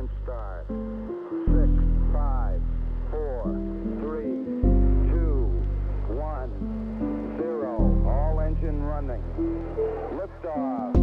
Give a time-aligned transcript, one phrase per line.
[0.00, 0.66] Launch start.
[1.44, 1.68] Six,
[2.10, 2.60] five,
[3.10, 3.42] four,
[4.00, 4.40] three,
[5.12, 5.52] two,
[6.16, 7.76] one, zero.
[8.08, 9.22] All engine running.
[10.16, 10.96] Liftoff.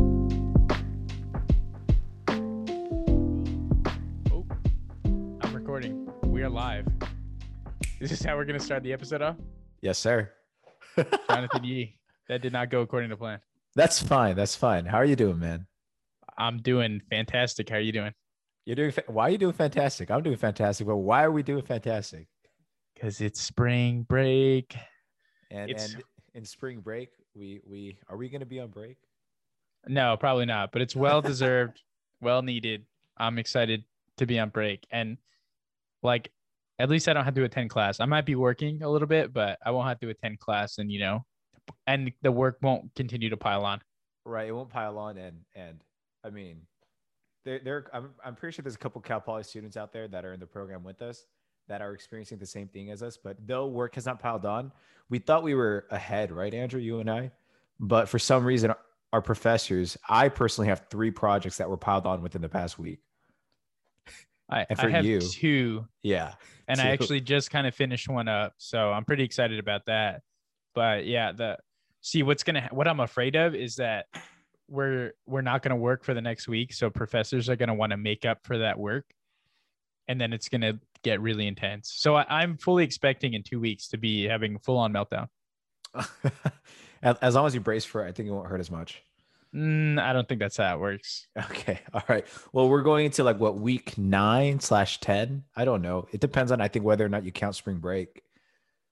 [4.31, 4.45] Oh,
[5.41, 6.09] I'm recording.
[6.23, 6.87] We are live.
[7.99, 9.35] This Is this how we're going to start the episode off?
[9.79, 10.31] Yes, sir.
[11.29, 11.99] Jonathan Yee.
[12.29, 13.41] That did not go according to plan.
[13.75, 14.35] That's fine.
[14.35, 14.85] That's fine.
[14.85, 15.67] How are you doing, man?
[16.35, 17.69] I'm doing fantastic.
[17.69, 18.13] How are you doing?
[18.67, 18.91] You're doing.
[18.91, 20.11] Fa- why are you doing fantastic?
[20.11, 20.85] I'm doing fantastic.
[20.85, 22.27] But why are we doing fantastic?
[22.93, 24.75] Because it's spring break.
[25.49, 26.03] And It's- and
[26.33, 28.97] in spring break, we we are we going to be on break?
[29.87, 31.81] No, probably not, but it's well deserved,
[32.19, 32.85] well needed.
[33.15, 33.85] I'm excited
[34.17, 34.85] to be on break.
[34.91, 35.17] And
[36.03, 36.29] like,
[36.77, 38.01] at least I don't have to attend class.
[38.01, 40.91] I might be working a little bit, but I won't have to attend class and,
[40.91, 41.25] you know,
[41.87, 43.79] and the work won't continue to pile on.
[44.25, 44.49] Right.
[44.49, 45.17] It won't pile on.
[45.17, 45.81] And and
[46.25, 46.67] I mean,
[47.47, 47.85] there there.
[47.93, 50.39] I'm I'm pretty sure there's a couple Cal Poly students out there that are in
[50.39, 51.25] the program with us
[51.67, 53.17] that are experiencing the same thing as us.
[53.17, 54.71] But though work has not piled on,
[55.09, 56.79] we thought we were ahead, right, Andrew?
[56.79, 57.31] You and I.
[57.79, 58.73] But for some reason,
[59.13, 62.99] our professors, I personally have three projects that were piled on within the past week.
[64.49, 66.35] I, And I for have you- two Yeah.
[66.69, 70.21] and I actually just kind of finished one up, so I'm pretty excited about that.
[70.73, 71.57] But yeah, the
[72.01, 74.05] see what's gonna what I'm afraid of is that
[74.69, 77.97] we're we're not gonna work for the next week, so professors are gonna want to
[77.97, 79.05] make up for that work,
[80.07, 81.93] and then it's gonna get really intense.
[81.95, 85.27] So I, I'm fully expecting in two weeks to be having full on meltdown.
[87.01, 89.01] as long as you brace for it, I think it won't hurt as much.
[89.55, 91.27] Mm, I don't think that's how it works.
[91.37, 91.79] Okay.
[91.93, 92.25] All right.
[92.51, 95.43] Well, we're going into like what week nine slash 10.
[95.55, 96.07] I don't know.
[96.11, 98.21] It depends on, I think, whether or not you count spring break.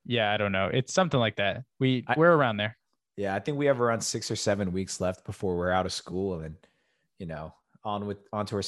[0.06, 0.70] Yeah, I don't know.
[0.72, 1.64] It's something like that.
[1.80, 2.78] We I- we're around there.
[3.18, 3.36] Yeah.
[3.36, 6.42] I think we have around six or seven weeks left before we're out of school
[6.42, 6.56] and
[7.20, 8.64] you know, on with onto our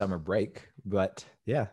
[0.00, 0.68] summer break.
[0.84, 1.66] But yeah.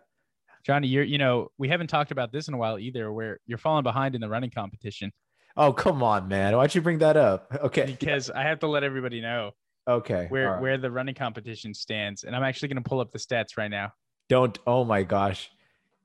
[0.66, 3.12] Johnny, you're you know we haven't talked about this in a while either.
[3.12, 5.12] Where you're falling behind in the running competition.
[5.58, 6.56] Oh, come on, man.
[6.56, 7.48] Why'd you bring that up?
[7.64, 7.86] Okay.
[7.86, 9.52] because I have to let everybody know
[9.88, 10.28] Okay.
[10.30, 10.62] where right.
[10.62, 13.72] where the running competition stands, and I'm actually going to pull up the stats right
[13.72, 13.92] now.
[14.30, 14.58] Don't.
[14.68, 15.50] Oh, my gosh.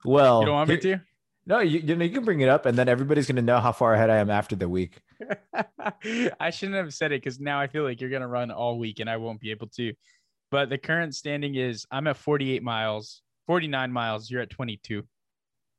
[0.03, 1.01] Well, You don't want me to?
[1.45, 3.59] No, you, you, know, you can bring it up and then everybody's going to know
[3.59, 5.01] how far ahead I am after the week.
[6.39, 8.77] I shouldn't have said it because now I feel like you're going to run all
[8.77, 9.93] week, and I won't be able to.
[10.51, 14.29] But the current standing is I'm at 48 miles, 49 miles.
[14.29, 15.03] You're at 22.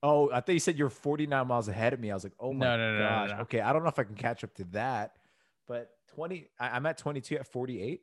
[0.02, 2.10] Oh, I thought you said you're 49 miles ahead of me.
[2.10, 3.30] I was like, oh my No, no, no, no, gosh.
[3.30, 3.36] no.
[3.42, 5.12] Okay, I don't know if I can catch up to that,
[5.66, 6.48] but 20.
[6.60, 8.02] I, I'm at 22 at 48.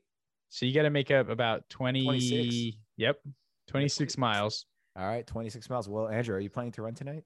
[0.49, 2.03] So you got to make up about 20.
[2.03, 2.77] 26.
[2.97, 3.19] Yep,
[3.67, 4.65] 26 miles.
[4.95, 5.89] All right, 26 miles.
[5.89, 7.23] Well, Andrew, are you planning to run tonight?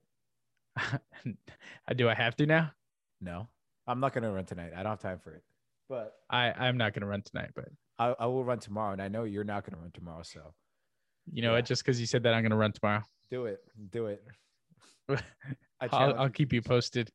[1.95, 2.71] Do I have to now?
[3.19, 3.47] No,
[3.87, 4.71] I'm not going to run tonight.
[4.75, 5.43] I don't have time for it,
[5.89, 7.65] but I I'm not going to run tonight, but
[7.99, 10.23] I, I will run tomorrow, and I know you're not going to run tomorrow.
[10.23, 10.53] So
[11.31, 11.55] you know Yeah.
[11.57, 11.65] what?
[11.65, 13.03] Just because you said that, I'm going to run tomorrow.
[13.29, 13.59] do it.
[13.91, 14.23] Do it.
[15.81, 17.09] I'll, I'll keep you posted.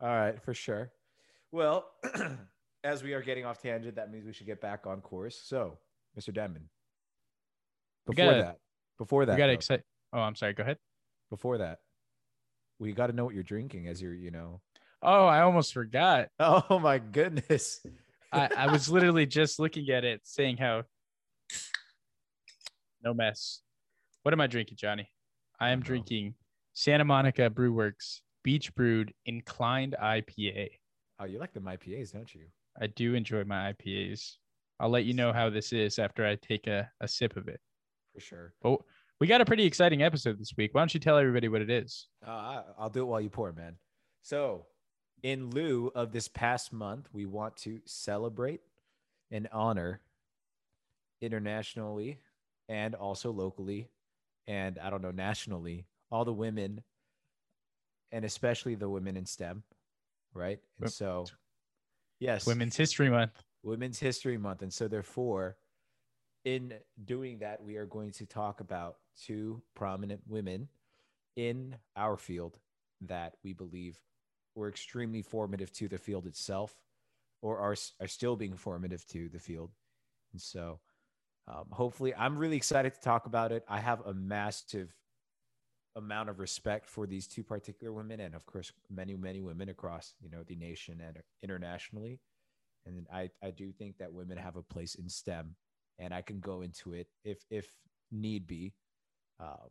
[0.00, 0.90] All right, for sure.
[1.52, 1.86] Well,
[2.84, 5.40] as we are getting off tangent, that means we should get back on course.
[5.44, 5.78] So,
[6.18, 6.34] Mr.
[6.34, 6.68] Denman,
[8.06, 8.58] before gotta- that,
[8.98, 9.82] before that, We got to excite.
[10.12, 10.52] Oh, I'm sorry.
[10.54, 10.78] Go ahead.
[11.30, 11.78] before that,
[12.78, 14.60] we got to know what you're drinking as you're, you know.
[15.06, 16.28] Oh, I almost forgot.
[16.40, 17.80] Oh my goodness.
[18.32, 20.82] I, I was literally just looking at it, saying how
[23.02, 23.60] no mess.
[24.24, 25.08] What am I drinking, Johnny?
[25.60, 26.34] I am Oh, drinking
[26.74, 30.70] Santa Monica Brew Works Beach Brewed Inclined IPA.
[31.20, 32.42] Oh, you like the IPAs, don't you?
[32.80, 34.34] I do enjoy my IPAs.
[34.80, 37.60] I'll let you know how this is after I take a, a sip of it.
[38.14, 38.54] For sure.
[38.60, 38.80] But
[39.20, 40.74] we got a pretty exciting episode this week.
[40.74, 42.08] Why don't you tell everybody what it is?
[42.26, 43.76] Uh, I'll do it while you pour, man.
[44.22, 44.66] So,
[45.22, 48.60] in lieu of this past month, we want to celebrate
[49.30, 50.00] and honor
[51.20, 52.18] internationally
[52.68, 53.88] and also locally
[54.46, 56.82] and I don't know, nationally, all the women
[58.12, 59.64] and especially the women in STEM,
[60.32, 60.60] right?
[60.80, 61.26] And so,
[62.20, 63.42] yes, Women's History Month.
[63.62, 64.62] Women's History Month.
[64.62, 65.56] And so, therefore,
[66.44, 70.68] in doing that, we are going to talk about two prominent women
[71.34, 72.58] in our field
[73.02, 73.98] that we believe
[74.56, 76.74] were extremely formative to the field itself
[77.42, 79.70] or are, are still being formative to the field.
[80.32, 80.80] And so,
[81.46, 83.64] um, hopefully, I'm really excited to talk about it.
[83.68, 84.92] I have a massive
[85.94, 90.12] amount of respect for these two particular women and of course many many women across
[90.20, 92.20] you know the nation and internationally
[92.86, 95.54] and I, I do think that women have a place in STEM,
[95.98, 97.68] and I can go into it if if
[98.10, 98.72] need be.
[99.40, 99.70] Um,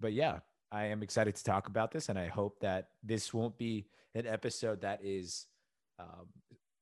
[0.00, 0.40] but yeah,
[0.72, 4.26] I am excited to talk about this, and I hope that this won't be an
[4.26, 5.46] episode that is
[5.98, 6.26] um,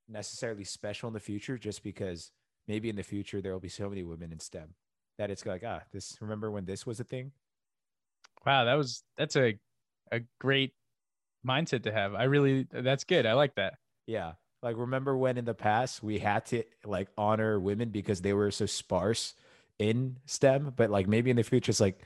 [0.09, 2.31] necessarily special in the future, just because
[2.67, 4.75] maybe in the future there will be so many women in STEM
[5.17, 7.33] that it's like ah this remember when this was a thing
[8.47, 9.59] Wow, that was that's a
[10.13, 10.73] a great
[11.47, 12.15] mindset to have.
[12.15, 13.27] I really that's good.
[13.27, 13.75] I like that.
[14.07, 14.33] yeah
[14.63, 18.51] like remember when in the past we had to like honor women because they were
[18.51, 19.35] so sparse
[19.79, 22.01] in stem but like maybe in the future it's like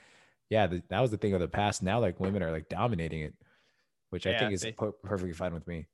[0.51, 3.21] yeah th- that was the thing of the past now like women are like dominating
[3.23, 3.35] it
[4.11, 4.73] which i think is they-
[5.05, 5.87] perfectly fine with me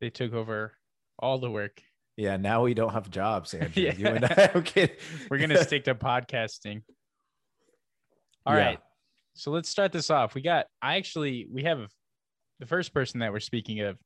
[0.00, 0.72] They took over
[1.18, 1.82] all the work.
[2.16, 3.82] yeah now we don't have jobs Andrew.
[3.82, 3.94] Yeah.
[3.94, 4.96] you and i okay
[5.30, 6.82] We're gonna stick to podcasting.
[8.46, 8.78] All right.
[8.78, 8.84] Yeah.
[9.34, 10.34] So let's start this off.
[10.34, 11.90] We got I actually we have
[12.60, 13.96] the first person that we're speaking of.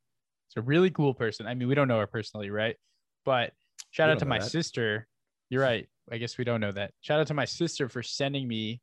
[0.48, 1.46] It's a really cool person.
[1.46, 2.76] I mean, we don't know her personally, right?
[3.24, 3.52] But
[3.92, 4.50] shout We out to my that.
[4.50, 5.06] sister.
[5.48, 5.86] You're right.
[6.10, 6.92] I guess we don't know that.
[7.00, 8.80] Shout out to my sister for sending me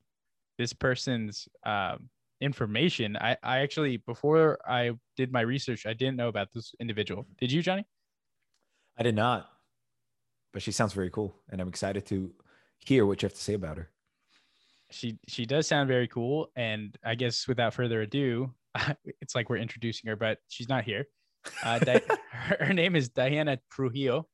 [0.59, 2.09] this person's um,
[2.39, 3.17] information.
[3.17, 7.25] I, I actually before I did my research, I didn't know about this individual.
[7.39, 7.85] Did you, Johnny?
[8.99, 9.49] i did not
[10.51, 12.31] but she sounds very cool and i'm excited to
[12.85, 13.89] hear what you have to say about her
[14.91, 18.53] she she does sound very cool and i guess without further ado
[19.21, 21.05] it's like we're introducing her but she's not here
[21.63, 22.01] uh, Di-
[22.31, 24.27] her, name is diana trujillo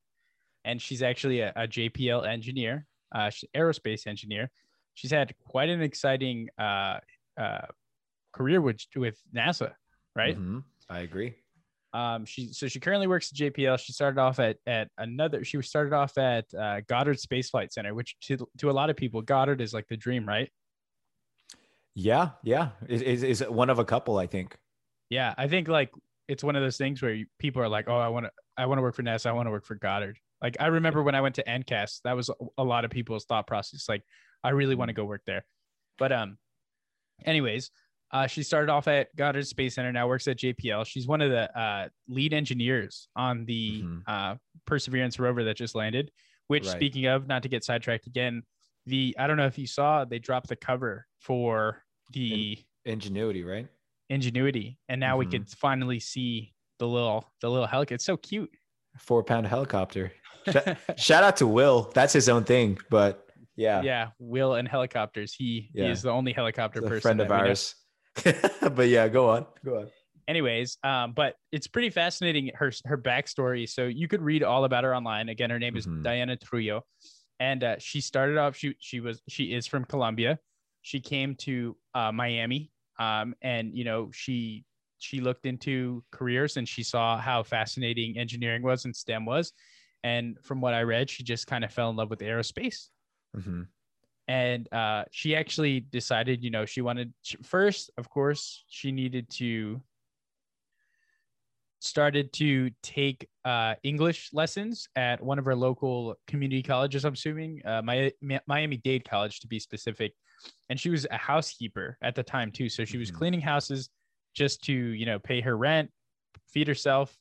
[0.66, 4.50] and she's actually a, a jpl engineer uh, she's aerospace engineer
[4.96, 6.98] she's had quite an exciting uh,
[7.40, 7.68] uh,
[8.34, 9.74] career with, with nasa
[10.16, 10.64] right Mhm.
[10.90, 11.36] i agree
[11.94, 13.80] um, she so she currently works at JPL.
[13.80, 15.46] She started off at at another.
[15.46, 18.98] She started off at uh, Goddard Space Flight Center, which to to a lot of
[18.98, 20.50] people, Goddard is like the dream, right?
[21.98, 24.58] yeah yeah is is is one of a couple i think
[25.10, 25.92] Yeah, I think like
[26.28, 28.66] it's one of those things where you, people are like, "Oh, I want to, I
[28.66, 29.28] want to work for NASA.
[29.28, 32.16] I want to work for Goddard." Like I remember when I went to NCAS, that
[32.16, 33.88] was a- a lot of people's thought process.
[33.88, 34.04] Like,
[34.46, 35.44] I really want to go work there.
[35.98, 36.38] But um,
[37.26, 37.72] anyways,
[38.12, 39.92] uh, she started off at Goddard Space Center.
[39.92, 40.86] Now works at JPL.
[40.86, 44.02] She's one of the uh, lead engineers on the Mhm.
[44.08, 46.12] uh, Perseverance rover that just landed.
[46.48, 46.76] Which, Right.
[46.76, 48.44] speaking of, not to get sidetracked again,
[48.86, 51.84] the I don't know if you saw they dropped the cover for
[52.14, 53.68] the ingenuity right
[54.10, 55.32] ingenuity and now we Mhm.
[55.32, 58.52] could finally see the little the little helicopter it's so cute
[59.00, 60.14] four pound helicopter
[60.98, 63.25] shout out to will that's his own thing but
[63.56, 65.34] yeah, yeah will and helicopters.
[65.34, 67.76] He, he is the only helicopter a person friend of ours.
[68.62, 69.88] But yeah go on go on.
[70.28, 73.68] Anyways um but it's pretty fascinating her her backstory.
[73.70, 75.30] So you could read all about her online.
[75.30, 76.04] Again her name is Mhm.
[76.04, 76.84] diana trujillo.
[77.40, 80.40] And uh, she started off she she was she is from colombia.
[80.82, 84.64] She came to uh, miami um and you know she
[85.00, 89.52] she looked into careers and she saw how fascinating engineering was and stem was.
[90.04, 92.90] And from what i read she just kind of fell in love with aerospace
[93.36, 93.68] Mhm.
[94.28, 99.82] and uh, she actually decided you know she wanted first of course she needed to
[101.80, 107.62] started to take uh, english lessons at one of her local community colleges i'm assuming
[107.66, 110.14] uh, Mi- Mi- miami dade college to be specific
[110.70, 113.16] and she was a housekeeper at the time too so she was Mhm.
[113.16, 113.90] cleaning houses
[114.34, 115.92] just to you know pay her rent
[116.48, 117.16] feed herself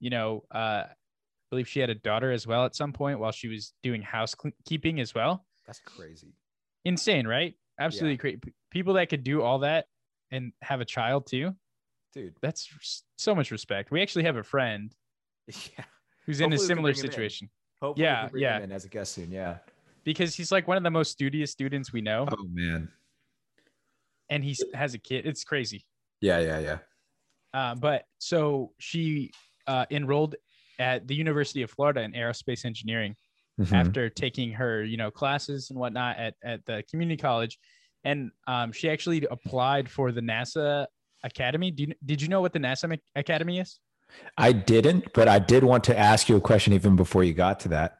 [0.00, 0.94] you know uh, i
[1.50, 5.00] believe she had a daughter as well at some point while she was doing housekeeping
[5.00, 6.34] as well that's crazy
[6.84, 7.54] insane, right?
[7.78, 8.42] Absolutely great.
[8.70, 9.86] People that could do all that
[10.30, 11.54] and have a child too.
[12.12, 12.68] dude That's
[13.16, 13.90] so much respect.
[13.90, 14.92] We actually have a friend
[15.48, 15.84] yeah
[16.26, 17.10] who's in a similar bring him in.
[17.10, 18.76] situation hopefully Yeah, we can bring yeah.
[18.76, 19.58] as a guest soon yeah
[20.04, 22.88] because he's like one of the most studious students we know, oh man
[24.30, 25.26] and he has a kid.
[25.26, 25.84] It's crazy.
[26.20, 26.78] yeah yeah yeah
[27.54, 29.30] Uh, but so she
[29.66, 30.34] uh, enrolled
[30.78, 33.14] at the University of Florida in aerospace engineering
[33.60, 33.72] Mhm.
[33.72, 37.58] after taking her, you know, classes and whatnot at, at the community college.
[38.04, 40.86] And um, she actually applied for the NASA
[41.22, 41.70] Academy.
[41.70, 43.78] Do you, did you know what the NASA Academy is?
[44.36, 47.60] I didn't, but I did want to ask you a question even before you got
[47.60, 47.98] to that.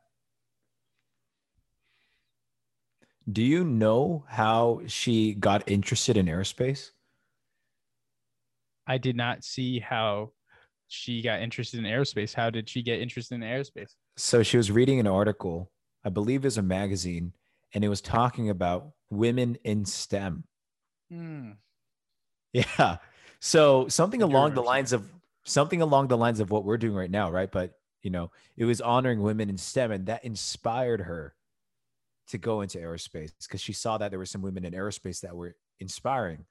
[3.31, 6.91] Do you know how she got interested in aerospace?
[8.87, 10.33] I did not see how
[10.89, 12.35] she got interested in aerospace.
[12.35, 13.95] How did she get interested in aerospace?
[14.17, 15.71] So she was reading an article,
[16.05, 17.33] I believe is a magazine,
[17.75, 20.45] and it was talking about women in STEM.
[22.53, 22.99] Yeah.
[23.41, 25.09] So something along the lines of
[25.45, 27.51] something along the lines of what we're doing right now, right?
[27.51, 31.35] But you know, it was honoring women in STEM, and that inspired her
[32.29, 35.35] to go into aerospace because she saw that there were some women in aerospace that
[35.35, 36.45] were inspiring.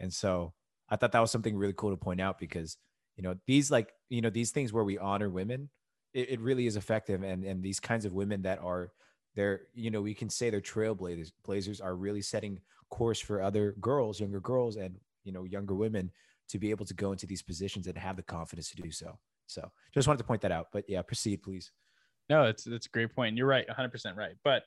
[0.00, 0.52] And so
[0.88, 2.76] I thought that was something really cool to point out because
[3.16, 5.70] you know these like you know these things where we honor women,
[6.14, 7.22] it, it really is effective.
[7.22, 8.92] And and these kinds of women that are
[9.34, 13.74] they're you know we can say they're trailblazers blazers are really setting course for other
[13.80, 16.10] girls, younger girls, and you know younger women
[16.48, 19.18] to be able to go into these positions and have the confidence to do so.
[19.46, 20.66] So just wanted to point that out.
[20.72, 21.72] But yeah, proceed, please.
[22.28, 23.36] No, it's that's a great point.
[23.36, 24.34] You're right, 100 percent right.
[24.44, 24.62] But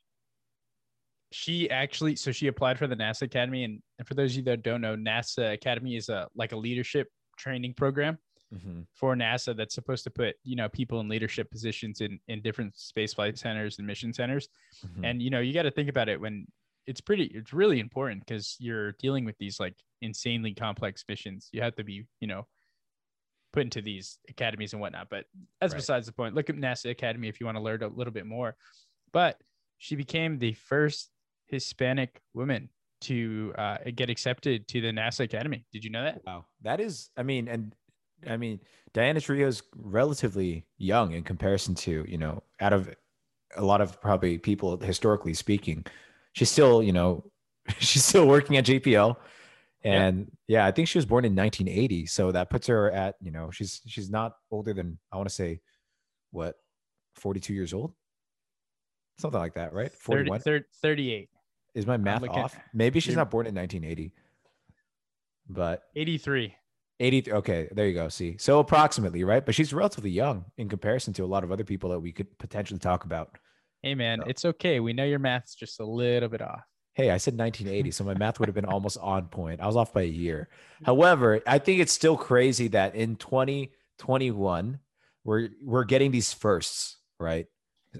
[1.31, 4.43] she actually so she applied for the NASA Academy and, and for those of you
[4.43, 8.17] that don't know, NASA Academy is a like a leadership training program
[8.53, 8.85] Mhm.
[8.93, 12.77] for NASA that's supposed to put, you know, people in leadership positions in in different
[12.77, 14.47] space flight centers and mission centers.
[14.85, 15.05] Mhm.
[15.05, 16.47] And you know, you got to think about it when
[16.85, 21.49] it's pretty it's really important because you're dealing with these like insanely complex missions.
[21.51, 22.47] You have to be, you know,
[23.51, 25.09] put into these academies and whatnot.
[25.09, 25.25] But
[25.59, 25.79] that's Right.
[25.79, 26.35] besides the point.
[26.35, 28.55] Look at NASA Academy if you want to learn a little bit more.
[29.11, 29.41] But
[29.77, 31.11] she became the first
[31.47, 32.69] Hispanic woman
[33.01, 35.65] to uh, get accepted to the NASA Academy.
[35.71, 36.23] Did you know that?
[36.25, 37.09] Wow, that is.
[37.17, 37.73] I mean, and
[38.27, 38.59] I mean,
[38.93, 42.89] Diana Trujillo's relatively young in comparison to you know, out of
[43.55, 45.85] a lot of probably people historically speaking,
[46.33, 47.25] she's still you know,
[47.79, 49.15] she's still working at JPL,
[49.83, 53.31] and yeah, I think she was born in 1980, so that puts her at you
[53.31, 55.61] know, she's she's not older than I want to say,
[56.31, 56.55] what,
[57.15, 57.93] 42 years old,
[59.19, 59.91] something like that, right?
[59.91, 61.29] 30, 41 thir- 38,
[61.75, 62.57] is my math off?
[62.73, 64.13] Maybe she's not born in 1980,
[65.49, 66.55] but 83.
[66.99, 71.13] 80 okay there you go see so approximately right but she's relatively young in comparison
[71.13, 73.37] to a lot of other people that we could potentially talk about
[73.81, 74.79] Hey man, So- it's okay.
[74.79, 76.61] We know your math's just a little bit off.
[76.95, 79.75] hey i said 1980 so my math would have been almost on point i was
[79.75, 80.47] off by a year
[80.85, 84.79] however i think it's still crazy that in 2021
[85.23, 87.45] we're we're getting these firsts right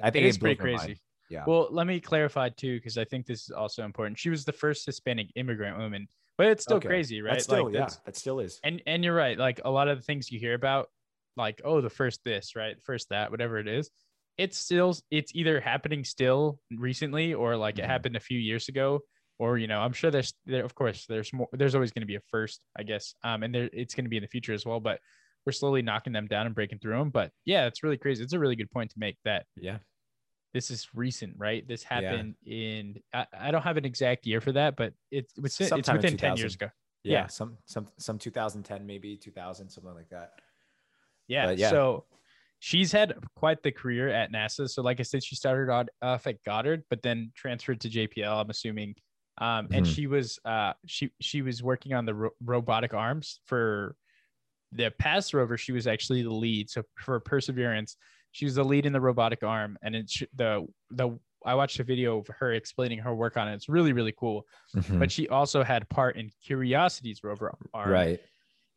[0.04, 0.80] i think It is pretty my mind.
[0.80, 1.00] crazy.
[1.30, 4.18] yeah Well, let me clarify too, because I think this is also important.
[4.20, 6.88] She was the first Hispanic immigrant woman, but it's still Okay.
[6.88, 7.34] crazy, right?
[7.36, 9.38] That's still like, yeah that still is and and you're right.
[9.38, 10.90] Like a lot of the things you hear about,
[11.38, 12.78] like oh, the first this, right?
[12.84, 13.90] First that, whatever it is.
[14.38, 17.80] It's still it's either happening still recently or like Mhm.
[17.80, 19.02] it happened a few years ago,
[19.40, 21.48] or you know, I'm sure there's there of course there's more.
[21.54, 23.16] There's always going to be a first, I guess.
[23.24, 25.00] Um, and there it's going to be in the future as well, but.
[25.48, 28.24] We're slowly knocking them down and breaking through them, but yeah, it's really crazy.
[28.24, 29.78] It's a really good point to make that yeah
[30.56, 31.68] this is recent, right?
[31.68, 31.96] This Yeah.
[32.02, 35.70] happened in I, I don't have an exact year for that, but it's it's, it's
[35.70, 36.70] Sometime in within 10 years ago.
[37.04, 37.28] yeah, Yeah.
[37.28, 40.40] some some some 2010 maybe 2000 something like that
[41.28, 41.52] Yeah.
[41.52, 41.70] Yeah.
[41.72, 42.06] So
[42.60, 44.70] she's had quite the career at NASA.
[44.70, 45.70] So like I said, she started
[46.02, 48.96] off at Goddard, but then transferred to JPL, I'm assuming.
[49.38, 49.94] Um, and Mhm.
[49.94, 53.98] she was uh she she was working on the ro- robotic arms for
[54.72, 55.58] the past rover.
[55.58, 56.70] She was actually the lead.
[56.70, 57.98] So for Perseverance,
[58.36, 59.78] she was the lead in the robotic arm.
[59.82, 63.54] And it's the the I watched a video of her explaining her work on it.
[63.54, 64.46] It's really really cool.
[64.76, 65.00] Mhm.
[65.00, 68.20] But she also had part in Curiosity's rover arm right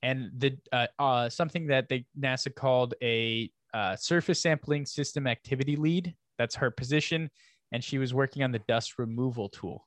[0.03, 5.75] and the uh, uh, something that they NASA called a uh, surface sampling system activity
[5.75, 6.15] lead.
[6.39, 7.31] That's her position,
[7.73, 9.85] and she was working on the dust removal tool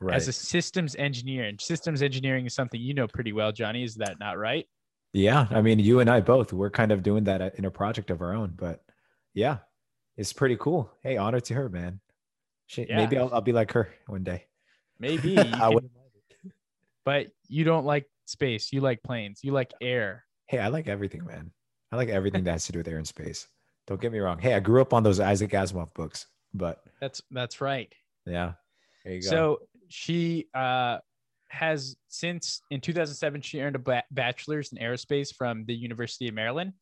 [0.00, 1.44] right as a systems engineer.
[1.44, 3.84] And systems engineering is something you know pretty well, Johnny.
[3.84, 4.66] Is that not right?
[5.12, 8.10] Yeah, I mean, you and I both, we're kind of doing that in a project
[8.10, 8.82] of our own, but
[9.34, 9.58] yeah,
[10.16, 10.90] it's pretty cool.
[11.02, 12.00] Hey, honor to her, man.
[12.66, 12.96] She, Yeah.
[12.96, 14.46] Maybe I'll, I'll be like her one day.
[14.98, 16.10] Maybe, I can- wouldn't mind
[16.44, 16.52] it.
[17.04, 18.72] but you don't like space.
[18.72, 19.40] You like planes.
[19.42, 20.24] You like air.
[20.46, 21.50] Hey, I like everything, man.
[21.90, 23.46] I like everything that has to do with air and space.
[23.86, 24.38] Don't get me wrong.
[24.38, 27.92] Hey, I grew up on those Isaac Asimov books, but That's that's right.
[28.26, 28.52] yeah,
[29.04, 29.28] there you go.
[29.28, 29.58] So
[29.88, 30.98] she uh,
[31.48, 36.72] has since in 2007 she earned a bachelor's in aerospace from the University of Maryland.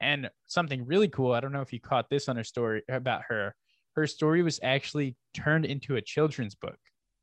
[0.00, 3.22] And something really cool, I don't know if you caught this on her story about
[3.28, 3.54] her.
[3.94, 6.76] Her story was actually turned into a children's book.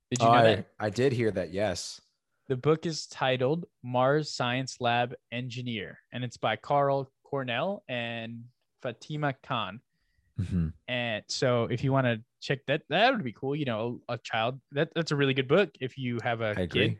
[0.09, 0.67] Did you know I, that?
[0.79, 1.51] I did hear that.
[1.53, 2.01] Yes.
[2.47, 8.43] The book is titled Mars Science Lab Engineer, and it's by Carl Cornell and
[8.81, 9.79] Fatima Khan.
[10.39, 10.73] Mhm.
[10.87, 13.55] And so, if you want to check that, that would be cool.
[13.55, 15.69] You know, a, a child that that's a really good book.
[15.79, 16.97] If you have a kid.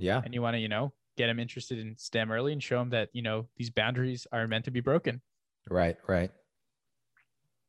[0.00, 0.22] Yeah.
[0.24, 2.90] and you want to, you know, get them interested in STEM early and show them
[2.90, 5.20] that you know these boundaries are meant to be broken.
[5.68, 5.96] Right.
[6.06, 6.30] Right.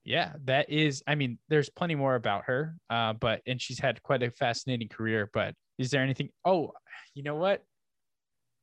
[0.06, 1.04] Yeah, that is.
[1.06, 4.88] I mean, there's plenty more about her, uh, but and she's had quite a fascinating
[4.88, 5.30] career.
[5.34, 6.30] But is there anything?
[6.46, 6.72] Oh,
[7.14, 7.64] you know what?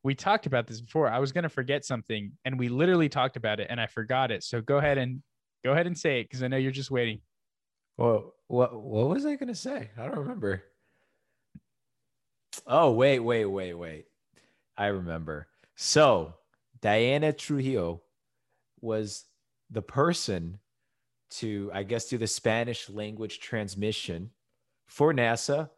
[0.03, 1.09] We talked about this before.
[1.09, 4.43] I was gonna forget something, and we literally talked about it, and I forgot it.
[4.43, 5.21] So go ahead and
[5.63, 7.21] go ahead and say it because I know you're just waiting.
[7.97, 9.91] Well, what what was I gonna say?
[9.97, 10.63] I don't remember.
[12.65, 14.05] Oh wait, wait, wait, wait.
[14.77, 15.47] I remember.
[15.75, 16.33] So
[16.81, 18.01] Diana Trujillo
[18.81, 19.25] was
[19.69, 20.59] the person
[21.29, 24.31] to, I guess, do the Spanish language transmission
[24.85, 25.69] for NASA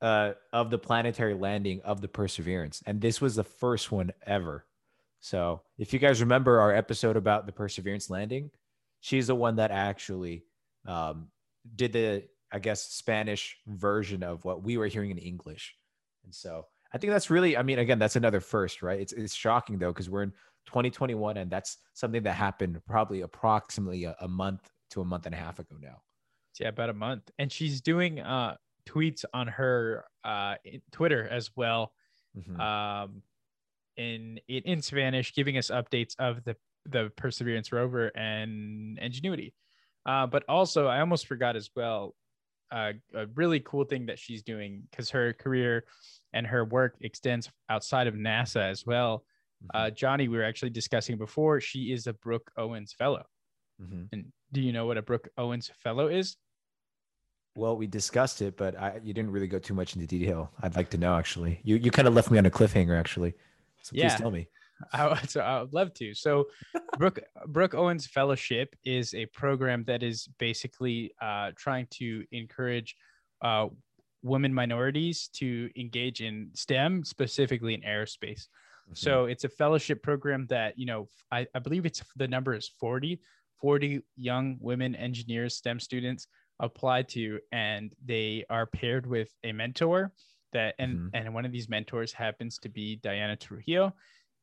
[0.00, 4.64] uh, of the planetary landing of the Perseverance, and this was the first one ever.
[5.20, 8.50] So if you guys remember our episode about the Perseverance landing,
[9.00, 10.44] she's the one that actually
[10.86, 11.28] um,
[11.74, 15.74] did the I guess Spanish version of what we were hearing in English.
[16.24, 19.00] And so I think that's really I mean again that's another first, right?
[19.00, 20.32] It's it's shocking though because we're in
[20.66, 25.34] 2021 and that's something that happened probably approximately a, a month to a month and
[25.34, 26.02] a half ago now.
[26.58, 30.56] Yeah, about a month, and she's doing uh tweets on her uh,
[30.92, 31.92] Twitter as well,
[32.36, 32.58] Mhm.
[32.58, 33.22] um,
[33.96, 39.54] in, in in Spanish, giving us updates of the the Perseverance rover and Ingenuity.
[40.06, 42.16] Uh, but also, I almost forgot as well
[42.70, 45.86] uh, a really cool thing that she's doing because her career
[46.32, 49.24] and her work extends outside of NASA as well.
[49.74, 51.60] Uh, Johnny, we were actually discussing before.
[51.60, 53.24] She is a Brooke Owens Fellow.
[53.82, 54.08] Mhm.
[54.12, 56.36] And do you know what a Brooke Owens Fellow is?
[57.56, 60.52] Well, we discussed it, but I, you didn't really go too much into detail.
[60.62, 61.60] I'd like to know actually.
[61.64, 63.34] You you kind of left me on a cliffhanger actually.
[63.82, 64.16] So please Yeah.
[64.16, 64.48] tell me.
[64.92, 66.14] I, so I would love to.
[66.14, 66.48] So,
[66.98, 67.18] Brooke
[67.48, 72.94] Brooke Owens Fellowship is a program that is basically uh, trying to encourage
[73.42, 73.68] uh,
[74.28, 78.46] women minorities to engage in STEM, specifically in aerospace.
[78.94, 82.68] So it's a fellowship program that, you know, I, I believe it's the number is
[82.80, 83.20] 40,
[83.60, 86.26] 40 young women engineers, STEM students
[86.60, 90.12] apply to, and they are paired with a mentor
[90.52, 91.10] that, and, Mhm.
[91.12, 93.94] and one of these mentors happens to be Diana Trujillo.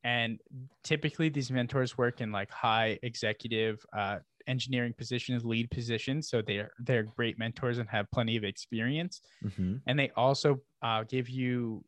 [0.03, 0.39] And
[0.83, 6.29] typically these mentors work in like high executive uh, engineering positions, lead positions.
[6.29, 9.81] So they're, they're great mentors and have plenty of experience Mhm.
[9.87, 11.83] and they also uh, give you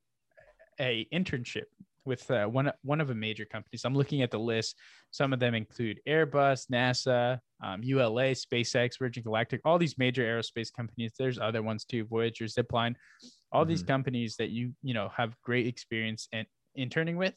[0.79, 1.63] a internship
[2.05, 3.83] with uh, one one of the major companies.
[3.83, 4.77] I'm looking at the list.
[5.11, 10.71] Some of them include Airbus, NASA, um, ULA, SpaceX, Virgin Galactic, all these major aerospace
[10.73, 11.13] companies.
[11.19, 12.95] There's other ones too, Voyager, Zipline,
[13.51, 16.45] all these companies that you you know have great experience in
[16.75, 17.33] interning with.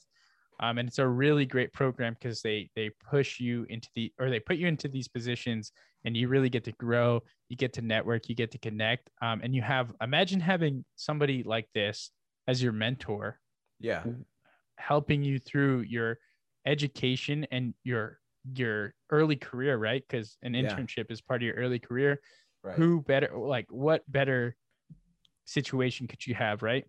[0.61, 4.31] Um, and it's a really great program because they they push you into the or
[4.31, 5.73] they put you into these positions
[6.05, 9.41] and you really get to grow you get to network you get to connect um,
[9.43, 12.11] and you have imagine having somebody like this
[12.47, 13.39] as your mentor
[13.81, 14.03] Yeah.
[14.77, 16.19] helping you through your
[16.67, 18.19] education and your
[18.55, 20.63] your early career right because an Yeah.
[20.63, 22.21] internship is part of your early career
[22.63, 22.77] Right.
[22.77, 24.57] who better like what better
[25.45, 26.85] situation could you have right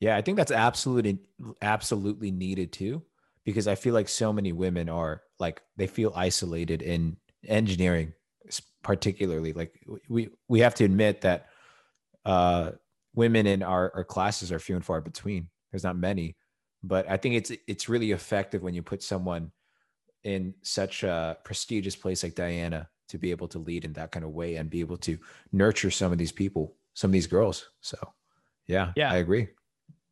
[0.00, 1.18] Yeah, I think that's absolutely
[1.62, 3.02] absolutely needed too,
[3.44, 8.12] because I feel like so many women are like they feel isolated in engineering,
[8.82, 9.52] particularly.
[9.52, 11.46] Like we we have to admit that
[12.24, 12.72] uh,
[13.14, 15.48] women in our, our classes are few and far between.
[15.70, 16.36] There's not many,
[16.82, 19.52] but I think it's it's really effective when you put someone
[20.22, 24.24] in such a prestigious place like Diana to be able to lead in that kind
[24.24, 25.18] of way and be able to
[25.52, 27.68] nurture some of these people, some of these girls.
[27.82, 27.98] So,
[28.66, 29.12] yeah, Yeah.
[29.12, 29.48] I agree.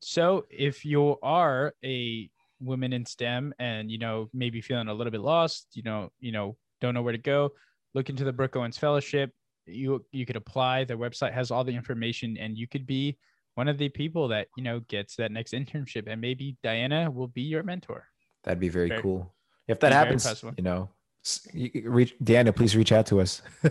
[0.01, 2.29] So if you are a
[2.63, 6.33] woman in STEM and you know maybe feeling a little bit lost, you know, you
[6.33, 7.51] know, don't know where to go,
[7.95, 9.31] look into the Brooke Owens Fellowship.
[9.67, 10.85] You you could apply.
[10.85, 13.17] Their website has all the information, and you could be
[13.55, 16.05] one of the people that you know gets that next internship.
[16.11, 18.07] And maybe Diana will be your mentor.
[18.45, 19.35] That'd be very, Very- cool.
[19.69, 20.55] If that happens, possible.
[20.59, 20.91] you know,
[21.25, 23.41] s- you- you reach Deanna, please reach out to us.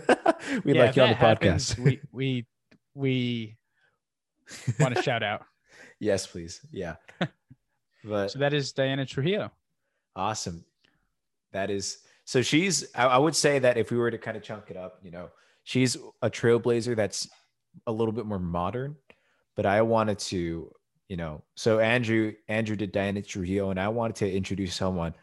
[0.64, 1.78] We'd Yeah, like you on the happens, podcast.
[1.84, 2.46] we we
[2.94, 3.56] we
[4.80, 5.44] want to shout out.
[6.00, 6.60] yes, please.
[6.72, 6.96] Yeah.
[8.04, 9.50] But So that is Diana Trujillo.
[10.16, 10.64] awesome.
[11.52, 14.42] That is so she's I, I would say that if we were to kind of
[14.42, 15.30] chunk it up, you know,
[15.64, 17.28] she's a trailblazer that's
[17.86, 18.96] a little bit more modern,
[19.56, 20.70] but I wanted to,
[21.08, 25.14] you know, so Andrew Andrew did Diana Trujillo, and I wanted to introduce someone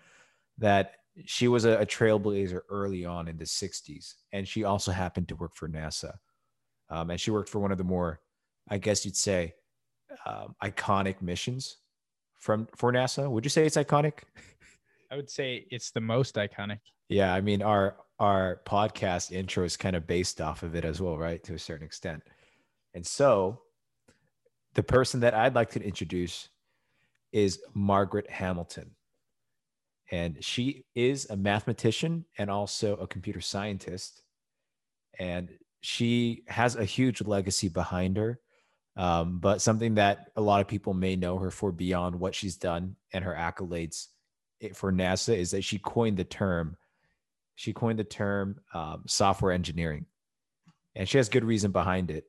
[0.58, 5.28] that she was a, a trailblazer early on in the 60s, and she also happened
[5.30, 6.14] to work for NASA.
[6.90, 8.20] Um, and she worked for one of the more,
[8.68, 9.54] I guess you'd say,
[10.26, 11.78] um, iconic missions
[12.40, 13.30] from for NASA.
[13.30, 14.24] Would you say it's iconic?
[15.12, 16.80] I would say it's the most iconic.
[17.10, 21.02] Yeah, I mean our our podcast intro is kind of based off of it as
[21.02, 21.44] well, right?
[21.44, 22.24] To a certain extent.
[22.94, 23.62] And so
[24.74, 26.50] the person that I'd like to introduce
[27.32, 28.92] is Margaret Hamilton.
[30.12, 34.24] And she is a mathematician and also a computer scientist.
[35.20, 35.50] And
[35.82, 38.40] she has a huge legacy behind her.
[39.00, 42.58] Um, but something that a lot of people may know her for beyond what she's
[42.58, 44.08] done and her accolades
[44.74, 46.76] for NASA is that she coined the term.
[47.56, 50.06] She coined the term um, software engineering,
[50.96, 52.26] and she has good reason behind it.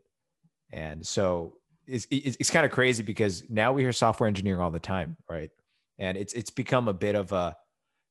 [0.70, 1.54] And so
[1.88, 5.16] it's it's, it's kind of crazy because now we hear software engineering all the time,
[5.28, 5.50] right?
[5.98, 7.56] And it's it's become a bit of a,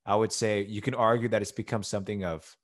[0.05, 2.57] I would say you can argue that it's become something of,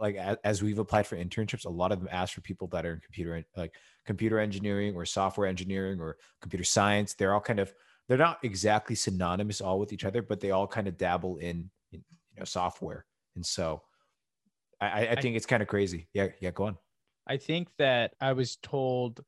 [0.00, 2.86] like as, as we've applied for internships, a lot of them ask for people that
[2.86, 7.14] are in computer like computer engineering or software engineering or computer science.
[7.14, 7.72] They're all kind of
[8.08, 11.70] they're not exactly synonymous all with each other, but they all kind of dabble in,
[11.92, 12.02] in
[12.34, 13.06] you know software.
[13.36, 13.82] And so
[14.80, 16.08] I, I- I I- think it's kind of crazy.
[16.12, 16.78] Yeah, yeah, go on.
[17.26, 19.20] I think that I was told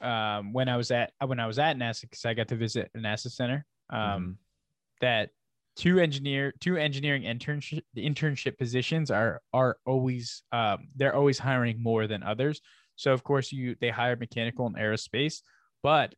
[0.00, 2.90] um, when I was at when I was at NASA because I got to visit
[2.94, 4.36] a NASA center um, Mhm.
[5.00, 5.30] that
[5.76, 11.82] two engineer two engineering internship the internship positions are are always um, they're always hiring
[11.82, 12.60] more than others.
[13.00, 15.40] So of course you they hire mechanical and aerospace,
[15.82, 16.14] but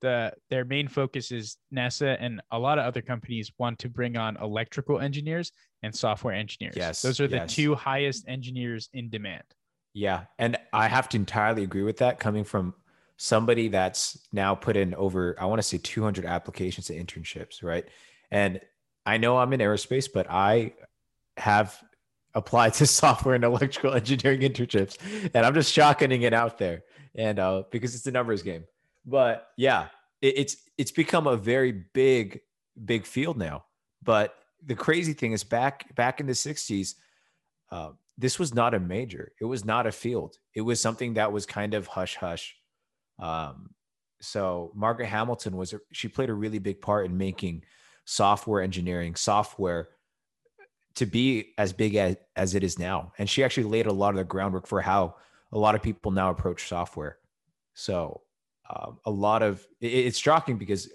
[0.00, 4.16] the their main focus is NASA and a lot of other companies want to bring
[4.16, 5.52] on electrical engineers
[5.82, 6.74] and software engineers.
[6.76, 7.54] Yes, Those are the yes.
[7.54, 9.44] two highest engineers in demand.
[9.94, 10.24] Yeah.
[10.38, 12.74] And I have to entirely agree with that coming from
[13.16, 17.84] somebody that's now put in over, I want to say 200 applications to internships, right?
[18.30, 18.60] And
[19.04, 20.74] I know I'm in aerospace, but I
[21.36, 21.82] have
[22.38, 24.96] applied to software and electrical engineering internships.
[25.34, 26.84] And I'm just shocking it out there.
[27.14, 28.64] And uh, because it's a numbers game.
[29.04, 29.88] But yeah,
[30.22, 32.40] it, it's it's become a very big,
[32.84, 33.64] big field now.
[34.02, 36.94] But the crazy thing is back back in the 60s,
[37.70, 39.32] uh, this was not a major.
[39.40, 40.36] It was not a field.
[40.54, 42.56] It was something that was kind of hush hush.
[43.18, 43.70] Um,
[44.20, 47.64] so Margaret Hamilton was she played a really big part in making
[48.04, 49.88] software engineering software
[50.98, 53.12] to be as big as, as it is now.
[53.18, 55.16] And she actually laid a lot of the groundwork for how
[55.52, 57.18] a lot of people now approach software.
[57.74, 58.22] So
[58.68, 60.90] um, a lot of it, it's shocking because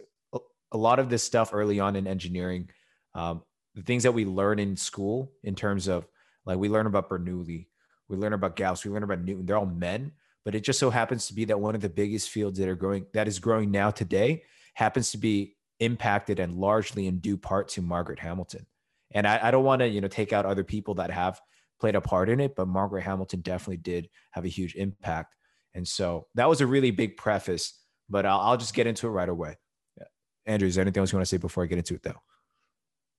[0.72, 2.70] a, lot of this stuff early on in engineering,
[3.16, 3.44] um,
[3.76, 6.06] the things that we learn in school in terms of
[6.46, 7.68] like we learn about Bernoulli,
[8.10, 9.46] we learn about Gauss, we learn about Newton.
[9.46, 10.12] They're all men,
[10.44, 12.76] but it just so happens to be that one of the biggest fields that are
[12.76, 17.70] growing that is growing now today happens to be impacted and largely in due part
[17.70, 18.66] to Margaret Hamilton.
[19.14, 21.40] And I, I don't want to, you know, take out other people that have
[21.80, 25.36] played a part in it, but Margaret Hamilton definitely did have a huge impact.
[25.74, 29.12] And so that was a really big preface, but I'll, I'll just get into it
[29.12, 29.58] right away.
[29.98, 30.06] Yeah.
[30.46, 32.22] Andrew, is there anything else you want to say before I get into it though?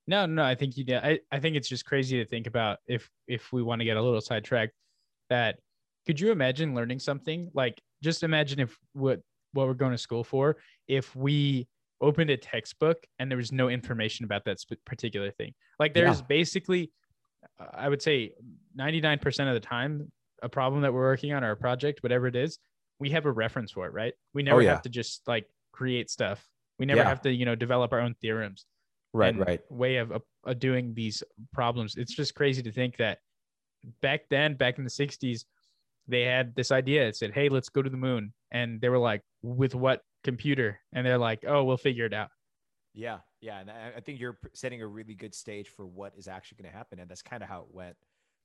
[0.07, 0.97] No, no, I think you did.
[0.97, 3.97] I, I think it's just crazy to think about if if we want to get
[3.97, 4.75] a little sidetracked
[5.31, 5.59] that
[6.07, 9.21] could you imagine learning something like just imagine if what
[9.53, 10.57] what we're going to school for
[10.89, 11.67] if we
[12.05, 16.21] opened a textbook and there was no information about that sp- particular thing like there's
[16.21, 16.27] Yeah.
[16.29, 16.91] basically
[17.73, 18.33] i would say
[18.79, 20.11] 99% of the time
[20.43, 22.59] a problem that we're working on or a project whatever it is
[22.99, 24.71] we have a reference for it right we never Oh, yeah.
[24.71, 26.47] have to just like create stuff
[26.79, 27.09] we never Yeah.
[27.09, 28.67] have to you know develop our own theorems
[29.17, 29.61] Right, right.
[29.71, 31.95] way of, of doing these problems.
[31.97, 33.19] It's just crazy to think that
[34.03, 35.45] back then, back in the 60s,
[36.09, 37.07] they had this idea.
[37.07, 38.33] It said, Hey, let's go to the moon.
[38.51, 40.81] And they were like, With what computer?
[40.93, 42.31] And they're like, Oh, we'll figure it out.
[42.95, 46.29] Yeah, yeah, and I, I think you're setting a really good stage for what is
[46.29, 47.97] actually going to happen, and that's kind of how it went.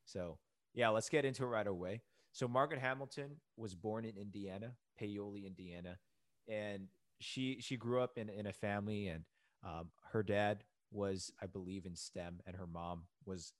[0.05, 0.39] So,
[0.73, 2.01] yeah, let's get into it right away.
[2.31, 5.99] So, Margaret Hamilton was born in Indiana, Paoli, Indiana,
[6.47, 6.87] and
[7.19, 9.23] she she grew up in in a family, and
[9.63, 13.53] um, her dad was, I believe, in STEM, and her mom was,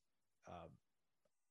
[0.47, 0.69] um,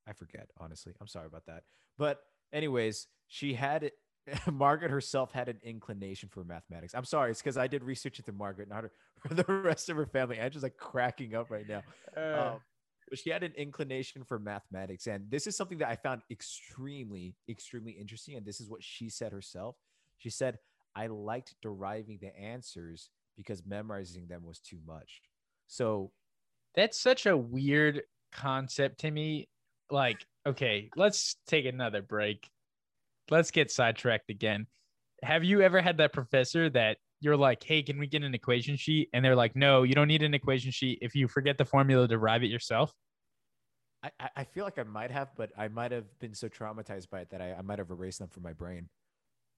[0.05, 0.95] I forget honestly.
[1.01, 1.63] I'm sorry about that,
[1.97, 3.93] but anyways, she had
[4.53, 6.95] Margaret herself had an inclination for mathematics.
[6.95, 8.93] I'm sorry, it's because I did research into Margaret, not her,
[9.31, 10.39] the rest of her family.
[10.39, 11.83] Andrew's like cracking up right now.
[12.17, 12.61] Uh, Um,
[13.09, 17.35] but she had an inclination for mathematics, and this is something that I found extremely,
[17.49, 18.37] extremely interesting.
[18.37, 19.77] And this is what she said herself.
[20.19, 20.59] She said,
[20.95, 25.23] "I liked deriving the answers because memorizing them was too much."
[25.69, 26.13] So
[26.75, 29.49] that's such a weird concept to me.
[29.91, 32.51] Like, okay, let's take another break.
[33.31, 34.67] Let's get sidetracked again.
[35.23, 38.77] Have you ever had that professor that you're like, hey, can we get an equation
[38.77, 39.09] sheet?
[39.13, 40.99] And they're like, no, you don't need an equation sheet.
[41.03, 42.93] If you forget the formula, derive it yourself.
[44.03, 47.21] I, I- feel like I might have, but I might have been so traumatized by
[47.21, 48.89] it that I, I might have erased them from my brain.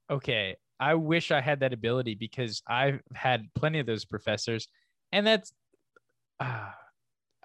[0.09, 0.55] Okay.
[0.79, 4.67] I wish I had that ability because I've had plenty of those professors.
[5.11, 5.53] And that's
[6.39, 6.75] ah,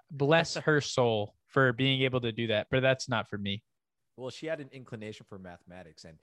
[0.09, 2.67] bless her soul for being able to do that.
[2.71, 3.61] But that's not for me.
[4.17, 6.17] Well, she had an inclination for mathematics, and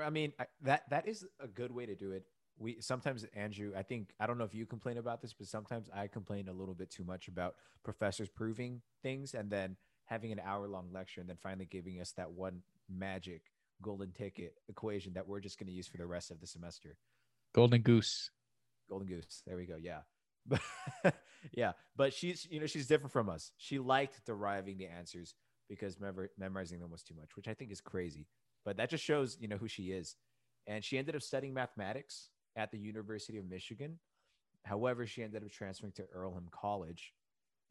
[0.00, 2.24] I mean I, that that is a good way to do it.
[2.58, 5.88] We sometimes Andrew, I think I don't know if you complain about this, but sometimes
[5.94, 9.76] I complain a little bit too much about professors proving things and then
[10.06, 13.42] having an hour long lecture and then finally giving us that one magic
[13.82, 16.96] golden ticket equation that we're just going to use for the rest of the semester.
[17.54, 18.30] Golden goose.
[18.88, 19.42] Golden goose.
[19.46, 19.76] There we go.
[19.80, 20.00] Yeah.
[20.46, 20.60] But
[21.52, 23.52] yeah, but she's you know she's different from us.
[23.56, 25.34] She liked deriving the answers
[25.74, 28.26] because memor- memorizing them was too much, which I think is crazy.
[28.64, 30.16] But that just shows you know who she is.
[30.66, 33.98] And she ended up studying mathematics at the University of Michigan.
[34.64, 37.12] However, she ended up transferring to Earlham College,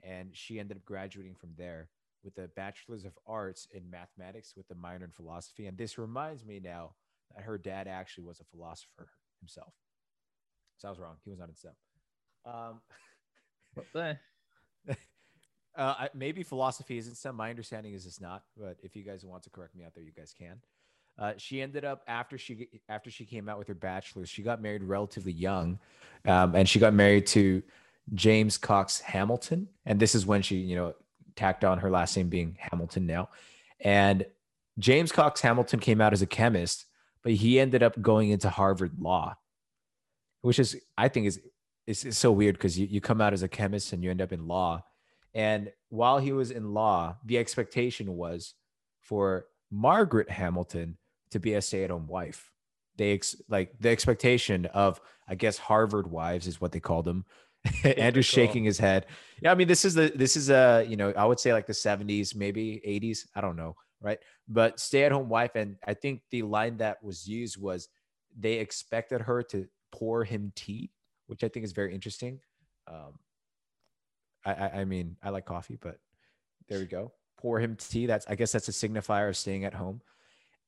[0.04, 1.90] and she ended up graduating from there
[2.24, 5.66] with a bachelor's of arts in mathematics with a minor in philosophy.
[5.66, 6.94] And this reminds me now
[7.36, 9.74] that her dad actually was a philosopher himself.
[10.78, 11.16] So I was wrong.
[11.24, 11.74] He was not in STEM.
[12.46, 12.82] Um,
[15.76, 17.36] uh, maybe philosophy isn't STEM.
[17.36, 18.44] My understanding is it's not.
[18.58, 20.58] But if you guys want to correct me out there, you guys can.
[21.18, 24.62] Uh, she ended up after she after she came out with her bachelor's, she got
[24.62, 25.78] married relatively young,
[26.26, 27.62] um, and she got married to
[28.14, 29.68] James Cox Hamilton.
[29.86, 30.96] And this is when she, you know,
[31.36, 33.30] tacked on her last name being Hamilton now.
[33.80, 34.26] And
[34.80, 36.86] James Cox Hamilton came out as a chemist,
[37.22, 39.38] but he ended up going into Harvard Law,
[40.42, 41.40] which is I think is
[41.86, 44.22] is, is so weird because you, you come out as a chemist and you end
[44.22, 44.84] up in law.
[45.34, 48.54] And while he was in law, the expectation was
[49.02, 50.98] for Margaret Hamilton
[51.32, 52.52] to be a stay-at-home wife.
[52.98, 57.26] They ex- like the expectation of, I guess, Harvard wives is what they called them.
[57.84, 59.08] Andrew's shaking his head.
[59.42, 61.66] Yeah, I mean, this is the this is a you know I would say like
[61.66, 63.26] the 70s, maybe 80s.
[63.36, 64.20] I don't know, right?
[64.48, 67.88] But stay-at-home wife, and I think the line that was used was
[68.38, 70.92] they expected her to pour him tea,
[71.28, 72.42] which I think is very interesting.
[72.88, 73.18] Um,
[74.46, 76.00] I, I I mean, I like coffee, but
[76.68, 77.12] there we go.
[77.38, 78.06] Pour him tea.
[78.06, 80.02] That's I guess that's a signifier of staying at home.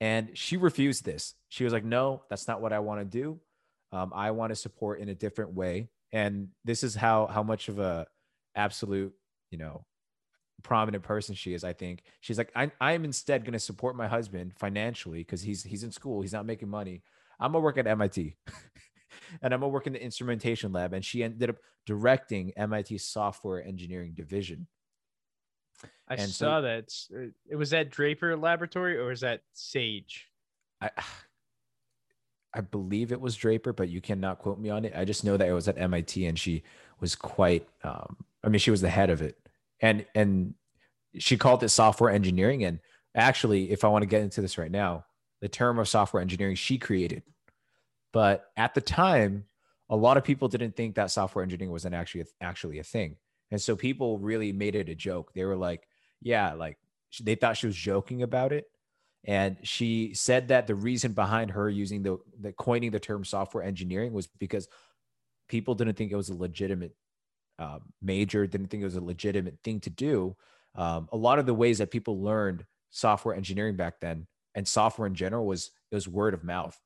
[0.02, 1.36] And she refused this.
[1.48, 3.40] She was like, no, that's not what I want to do.
[3.92, 5.88] Um, I want to support in a different way.
[6.12, 8.08] And this is how how much of a
[8.56, 9.14] absolute,
[9.52, 9.86] you know,
[10.64, 11.64] prominent person she is.
[11.64, 15.42] I think she's like, I, I am instead going to support my husband financially because
[15.42, 17.04] he's he's in school, he's not making money.
[17.40, 18.36] I'm gonna work at MIT,
[19.42, 20.94] and I'm gonna work in the instrumentation lab.
[20.94, 24.68] And she ended up directing MIT software engineering division.
[26.08, 26.94] I And saw so- that.
[27.14, 30.30] Uh, It was that Draper Laboratory or was that Sage?
[30.82, 30.90] I
[32.54, 34.94] I believe it was Draper, but you cannot quote me on it.
[34.96, 36.64] I just know that it was at MIT and she
[37.00, 39.38] was quite um I mean she was the head of it.
[39.82, 40.54] And and
[41.18, 42.80] she called it software engineering and
[43.14, 45.06] actually if I want to get into this right now,
[45.42, 47.24] the term of software engineering she created.
[48.16, 49.44] But at the time,
[49.90, 53.18] a lot of people didn't think that software engineering was an actually actually a thing.
[53.52, 55.34] And so people really made it a joke.
[55.34, 55.86] They were like,
[56.22, 56.78] yeah, like
[57.22, 58.70] they thought she was joking about it
[59.26, 63.64] and she said that the reason behind her using the, the coining the term software
[63.64, 64.68] engineering was because
[65.50, 66.96] people didn't think it was a legitimate
[67.58, 70.36] um, major didn't think it was a legitimate thing to do
[70.76, 75.08] um, a lot of the ways that people learned software engineering back then and software
[75.08, 76.80] in general was it was word of mouth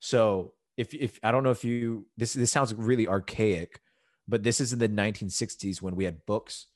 [0.00, 3.80] so if if i don't know if you this this sounds really archaic
[4.26, 6.66] but this is in the 1960s when we had books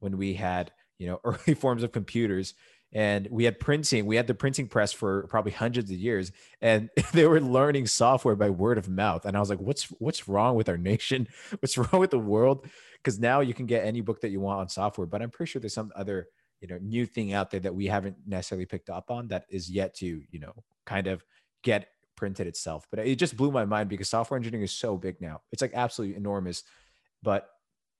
[0.00, 2.54] when we had you know early forms of computers
[2.92, 6.88] and we had printing we had the printing press for probably hundreds of years and
[7.12, 10.54] they were learning software by word of mouth and i was like what's what's wrong
[10.54, 11.28] with our nation?
[11.60, 12.66] What's wrong with the world?
[13.02, 15.50] Because now you can get any book that you want on software but i'm pretty
[15.50, 16.28] sure there's some other
[16.60, 19.70] you know new thing out there that we haven't necessarily picked up on that is
[19.70, 20.52] yet to you know
[20.86, 21.24] kind of
[21.62, 21.88] get
[22.18, 25.40] printed itself but it just blew my mind because software engineering is so big now.
[25.52, 26.64] It's like absolutely enormous.
[27.22, 27.48] But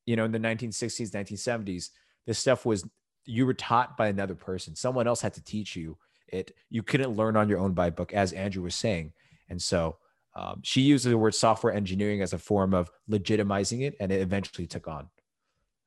[0.07, 1.91] you know in the 1960s 1970s
[2.27, 2.85] this stuff was
[3.27, 4.75] you were taught by another person.
[4.75, 6.53] Someone else had to teach you it.
[6.69, 9.13] You couldn't learn on your own by book as andrew was saying.
[9.49, 9.99] And so
[10.35, 14.21] um, she used the word software engineering as a form of legitimizing it and it
[14.21, 15.09] eventually took on.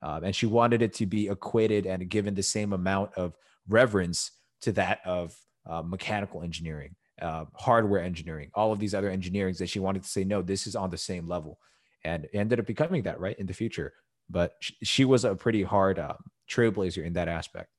[0.02, 3.36] Um, and she wanted it to be equated and given the same amount of
[3.68, 5.36] reverence to that of
[5.70, 10.10] uh, mechanical engineering uh, hardware engineering all of these other engineerings that she wanted to
[10.10, 11.60] say no this is on the same level
[12.04, 13.94] and ended up becoming that right in the future
[14.30, 16.18] but sh- she was a pretty hard um,
[16.50, 17.70] trailblazer in that aspect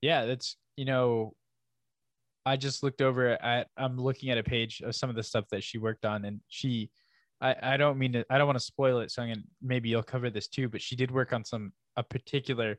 [0.00, 1.34] Yeah, that's you know,
[2.46, 5.46] I just looked over at I'm looking at a page of some of the stuff
[5.50, 6.90] that she worked on, and she,
[7.40, 9.88] I I don't mean to I don't want to spoil it, so I'm gonna maybe
[9.88, 12.78] you'll cover this too, but she did work on some a particular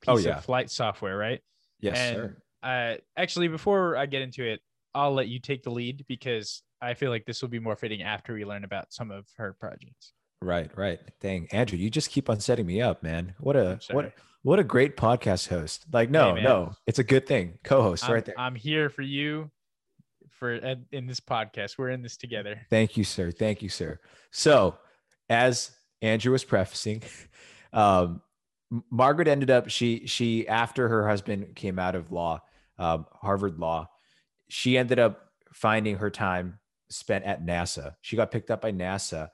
[0.00, 0.38] piece Oh, yeah.
[0.38, 1.40] of flight software, right?
[1.80, 4.60] yes and sir uh, actually, before I get into it,
[4.94, 8.02] I'll let you take the lead because I feel like this will be more fitting
[8.02, 10.12] after we learn about some of her projects.
[10.42, 14.12] right right dang andrew you just keep on setting me up man what a what
[14.42, 16.44] what a great podcast host like no man.
[16.44, 19.50] no it's a good thing co-host I'm, right there I'm here for you
[20.34, 20.54] for
[20.92, 21.78] in this podcast.
[21.78, 22.60] We're in this together.
[22.68, 23.30] Thank you, sir.
[23.30, 23.98] Thank you, sir.
[24.30, 24.76] So,
[25.28, 25.70] as
[26.02, 27.02] Andrew was prefacing,
[27.72, 28.20] um,
[28.90, 32.42] Margaret ended up she she after her husband came out of law,
[32.78, 33.88] um, Harvard Law,
[34.48, 36.58] she ended up finding her time
[36.90, 37.94] spent at NASA.
[38.00, 39.30] She got picked up by NASA,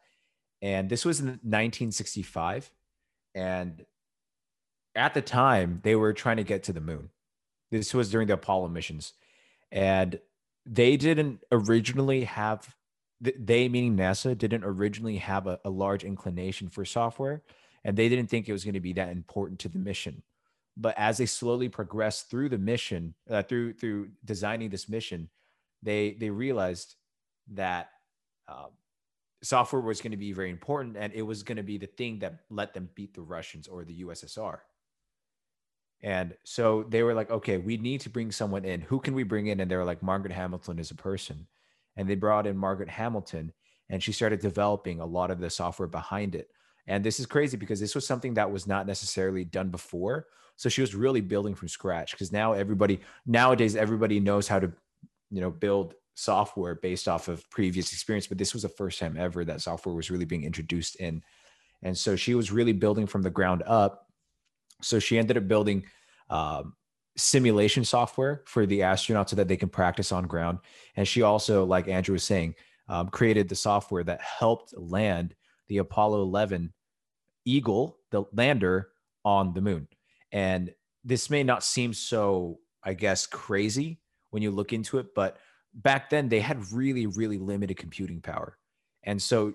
[0.62, 2.70] and this was in 1965,
[3.34, 3.84] and
[4.94, 7.10] at the time they were trying to get to the moon.
[7.70, 9.12] This was during the Apollo missions,
[9.70, 10.20] and
[10.66, 12.74] they didn't originally have
[13.20, 17.42] they meaning nasa didn't originally have a, a large inclination for software
[17.84, 20.22] and they didn't think it was going to be that important to the mission
[20.76, 25.28] but as they slowly progressed through the mission uh, through through designing this mission
[25.82, 26.96] they they realized
[27.52, 27.90] that
[28.48, 28.70] um,
[29.42, 32.18] software was going to be very important and it was going to be the thing
[32.18, 34.58] that let them beat the russians or the ussr
[36.02, 38.80] and so they were like, okay, we need to bring someone in.
[38.80, 39.60] Who can we bring in?
[39.60, 41.46] And they were like, Margaret Hamilton is a person.
[41.96, 43.52] And they brought in Margaret Hamilton
[43.90, 46.48] and she started developing a lot of the software behind it.
[46.90, 50.26] And this is crazy because this was something that was not necessarily done before.
[50.56, 54.72] So she was really building from scratch because now everybody, nowadays, everybody knows how to
[55.30, 59.16] you know, build software based off of previous experience, but this was the first time
[59.16, 61.22] ever that software was really being introduced in.
[61.82, 64.08] And so she was really building from the ground up.
[64.82, 65.84] So she ended up building
[66.28, 66.74] um,
[67.16, 70.58] simulation software for the astronauts so that they can practice on ground.
[70.96, 72.56] And she also, like Andrew was saying,
[72.88, 75.36] um, created the software that helped land
[75.68, 76.72] the Apollo 11
[77.44, 78.88] Eagle, the lander
[79.24, 79.88] on the moon.
[80.32, 80.72] And
[81.04, 84.00] this may not seem so, I guess, crazy
[84.30, 85.38] when you look into it, but
[85.74, 88.58] back then they had really, really limited computing power.
[89.02, 89.54] And so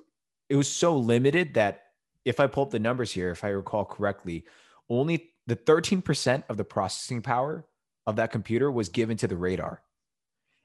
[0.50, 1.84] it was so limited that
[2.24, 4.46] if I pull up the numbers here, if I recall correctly,
[4.90, 7.66] only the 13% of the processing power
[8.08, 9.82] of that computer was given to the radar,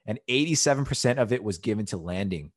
[0.05, 2.51] and 87% of it was given to landing.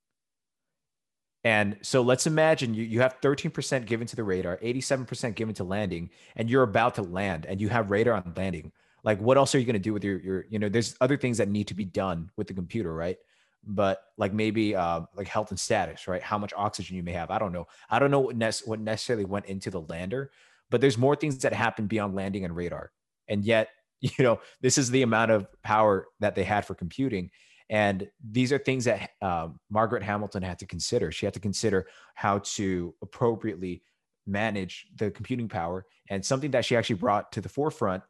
[1.44, 5.64] And so let's imagine you, you have 13% given to the radar, 87% given to
[5.64, 8.72] landing, and you're about to land and you have radar on landing.
[9.02, 11.18] Like, what else are you going to do with your, your, you know, there's other
[11.18, 13.18] things that need to be done with the computer, right?
[13.66, 16.22] But like maybe uh, like health and status, right?
[16.22, 17.30] How much oxygen you may have.
[17.30, 17.66] I don't know.
[17.90, 20.30] I don't know what, ne- what necessarily went into the lander,
[20.70, 22.90] but there's more things that happen beyond landing and radar.
[23.28, 23.68] And yet,
[24.00, 27.30] you know, this is the amount of power that they had for computing.
[27.70, 31.10] And these are things that um, Margaret Hamilton had to consider.
[31.10, 33.82] She had to consider how to appropriately
[34.26, 35.86] manage the computing power.
[36.10, 38.02] And something that she actually brought to the forefront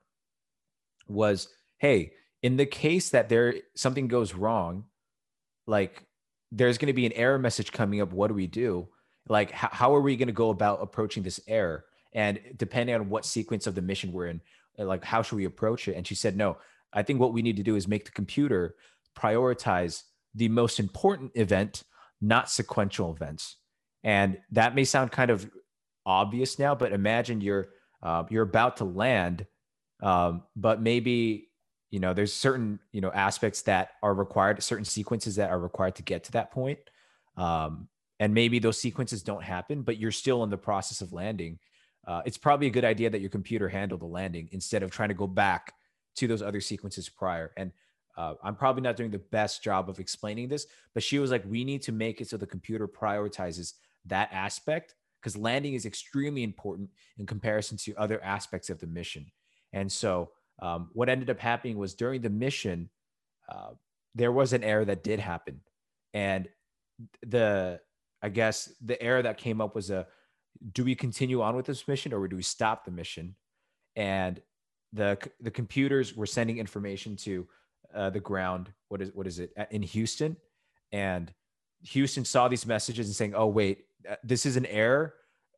[1.07, 2.13] was hey,
[2.43, 4.85] in the case that there something goes wrong,
[5.67, 6.05] like
[6.51, 8.13] there's going to be an error message coming up.
[8.13, 8.89] What do we do?
[9.29, 11.85] Like, how, how are we going to go about approaching this error?
[12.13, 14.41] And depending on what sequence of the mission we're in,
[14.79, 15.97] like, how should we approach it?
[15.97, 16.59] And she said, no,
[16.93, 18.77] I think what we need to do is make the computer
[19.17, 20.03] prioritize
[20.35, 21.85] the most important event,
[22.21, 23.57] not sequential events.
[24.03, 25.51] And that may sound kind of
[26.05, 27.69] obvious now, but imagine you're
[28.03, 29.47] uh, you're about to land,
[30.03, 31.49] um, but maybe
[31.91, 35.95] you know there's certain you know aspects that are required, certain sequences that are required
[35.97, 36.79] to get to that point,
[37.37, 37.89] um,
[38.21, 41.59] and maybe those sequences don't happen, but you're still in the process of landing.
[42.07, 45.09] Uh, it's probably a good idea that your computer handle the landing instead of trying
[45.09, 45.73] to go back
[46.17, 47.53] to those other sequences prior.
[47.57, 47.73] And
[48.17, 51.45] uh, I'm probably not doing the best job of explaining this, but she was like,
[51.47, 53.75] we need to make it so the computer prioritizes
[54.07, 59.27] that aspect because landing is extremely important in comparison to other aspects of the mission.
[59.73, 60.31] And so,
[60.63, 62.91] um, what ended up happening was during the mission,
[63.49, 63.71] uh,
[64.15, 65.61] there was an error that did happen,
[66.13, 66.49] and
[67.27, 67.81] the
[68.23, 70.07] I guess the error that came up was a
[70.73, 73.35] do we continue on with this mission or do we stop the mission?
[73.97, 74.41] And
[74.93, 77.49] the the computers were sending information to
[77.95, 78.73] uh, the ground.
[78.89, 80.37] What is what is it in Houston?
[80.93, 81.33] And
[81.83, 85.15] Houston saw these messages and saying, "Oh wait, uh, this is an error,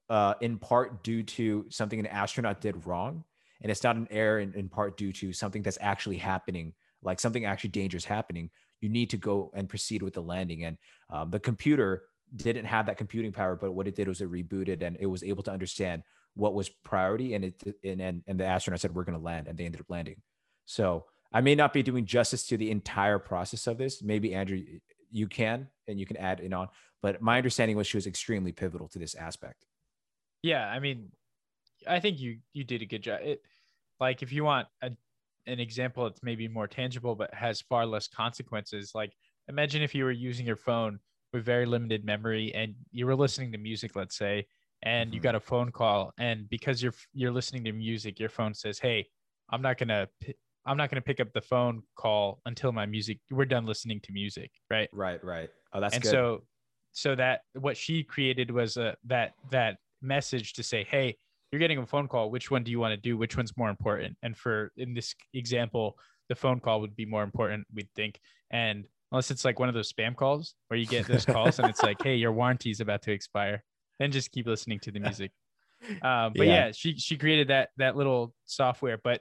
[0.09, 3.25] uh, in part due to something an astronaut did wrong,
[3.63, 6.73] and it's not an error in, in part due to something that's actually happening,
[7.03, 8.51] like something actually dangerous happening.
[8.81, 10.79] You need to go and proceed with the landing." And
[11.11, 14.83] um, the computer didn't have that computing power, but what it did was it rebooted
[14.83, 16.03] and it was able to understand
[16.35, 19.49] what was priority, and it and and, and the astronaut said, "We're going to land,"
[19.49, 20.21] and they ended up landing.
[20.67, 24.03] So I may not be doing justice to the entire process of this.
[24.03, 24.63] Maybe Andrew,
[25.11, 26.69] you can, and you can add in on.
[27.03, 29.67] But my understanding was she was extremely pivotal to this aspect.
[30.43, 31.11] Yeah, I mean,
[31.87, 33.21] I think you you did a good job.
[33.23, 33.43] It
[34.01, 34.91] like if you want a,
[35.47, 38.93] an example that's maybe more tangible but has far less consequences.
[38.95, 39.13] Like
[39.49, 40.99] imagine if you were using your phone
[41.33, 44.47] with very limited memory and you were listening to music, let's say,
[44.83, 45.15] and mm-hmm.
[45.15, 48.79] you got a phone call, and because you're you're listening to music, your phone says,
[48.79, 49.07] "Hey,
[49.51, 50.09] I'm not gonna
[50.67, 54.01] I'm not going to pick up the phone call until my music we're done listening
[54.03, 54.89] to music, right?
[54.93, 55.49] Right, right.
[55.73, 56.11] Oh, that's and good.
[56.11, 56.43] so
[56.93, 61.17] so that what she created was a that that message to say, "Hey,
[61.53, 62.31] you're getting a phone call.
[62.31, 63.17] Which one do you want to do?
[63.17, 65.99] Which one's more important?" And for in this example,
[66.29, 68.19] the phone call would be more important, we'd think.
[68.51, 71.69] And unless it's like one of those spam calls where you get those calls and
[71.69, 73.63] it's like, "Hey, your warranty is about to expire,"
[73.99, 75.31] then just keep listening to the music.
[76.03, 76.67] Um, but yeah.
[76.67, 79.21] yeah, she she created that that little software, but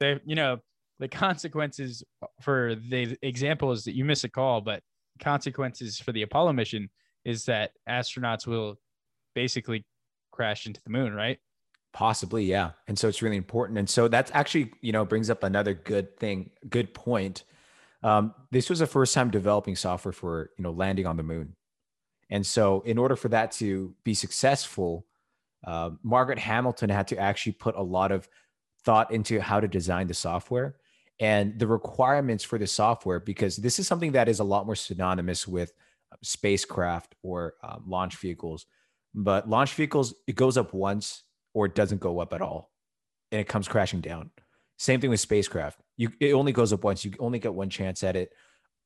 [0.00, 0.58] the you know
[1.00, 2.04] the consequences
[2.40, 4.82] for the example is that you miss a call, but
[5.18, 6.90] consequences for the Apollo mission
[7.24, 8.78] is that astronauts will
[9.34, 9.84] basically
[10.30, 11.38] crash into the moon, right?
[11.92, 12.72] Possibly, yeah.
[12.86, 13.78] And so it's really important.
[13.78, 17.44] And so that's actually, you know, brings up another good thing, good point.
[18.02, 21.56] Um, this was the first time developing software for, you know, landing on the moon.
[22.28, 25.06] And so in order for that to be successful,
[25.66, 28.28] uh, Margaret Hamilton had to actually put a lot of
[28.84, 30.76] thought into how to design the software
[31.20, 34.74] and the requirements for the software because this is something that is a lot more
[34.74, 35.72] synonymous with
[36.12, 38.66] uh, spacecraft or um, launch vehicles
[39.14, 41.22] but launch vehicles it goes up once
[41.54, 42.70] or it doesn't go up at all
[43.30, 44.30] and it comes crashing down
[44.78, 48.02] same thing with spacecraft you it only goes up once you only get one chance
[48.02, 48.32] at it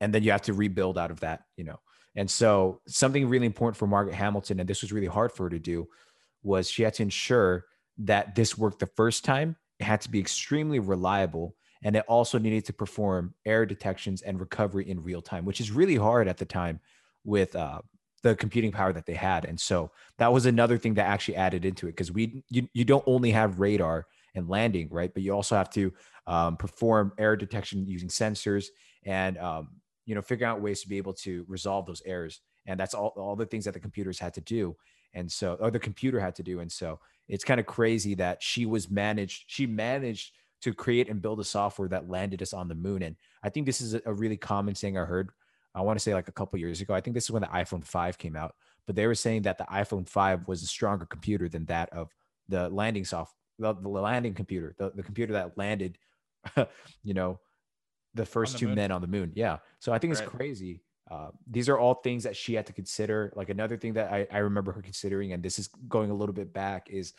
[0.01, 1.81] and then you have to rebuild out of that, you know.
[2.17, 5.51] And so something really important for Margaret Hamilton, and this was really hard for her
[5.51, 5.89] to do,
[6.43, 7.65] was she had to ensure
[7.99, 9.57] that this worked the first time.
[9.81, 11.57] It had to be extremely reliable.
[11.85, 15.71] And it also needed to perform error detections and recovery in real time, which is
[15.71, 16.81] really hard at the time
[17.25, 17.83] with uh,
[18.23, 19.45] the computing power that they had.
[19.45, 22.85] And so that was another thing that actually added into it because we you, you
[22.85, 25.13] don't only have radar and landing, right?
[25.13, 25.93] But you also have to
[26.27, 28.67] um, perform error detection using sensors
[29.05, 29.69] and um,
[30.07, 32.41] you know figure out ways to be able to resolve those errors.
[32.67, 34.75] And that's all all the things that the computers had to do.
[35.13, 36.61] And so or the computer had to do.
[36.61, 40.33] And so it's kind of crazy that she was managed, she managed
[40.65, 43.03] to create and build a software that landed us on the moon.
[43.03, 45.31] And I think this is a really common saying I heard
[45.75, 46.95] I want to say like a couple years ago.
[46.95, 48.55] I think this is when the iPhone 5 came out,
[48.87, 52.11] but they were saying that the iPhone 5 was a stronger computer than that of
[52.49, 55.99] the landing soft, the, the landing computer, the, the computer that landed,
[57.03, 57.41] you know,
[58.15, 58.77] the first the two moon.
[58.77, 59.33] men on the moon.
[59.35, 59.59] Yeah.
[59.81, 60.81] So I think it's crazy.
[61.11, 63.33] Uh, these are all things that she had to consider.
[63.37, 66.33] Like another thing that I, I remember her considering, and this is going a little
[66.33, 67.13] bit back, is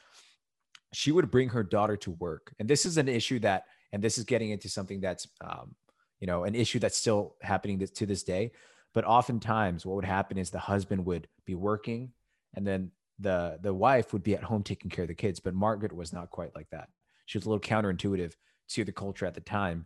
[0.96, 2.54] she would bring her daughter to work.
[2.60, 5.76] And this is an issue that, and this is getting into something that's um,
[6.20, 8.52] you know, an issue that's still happening to this day.
[8.94, 12.14] But oftentimes, what would happen is the husband would be working,
[12.54, 15.40] and then the the wife would be at home taking care of the kids.
[15.40, 16.90] But Margaret was not quite like that.
[17.26, 18.34] She was a little counterintuitive
[18.70, 19.86] to the culture at the time,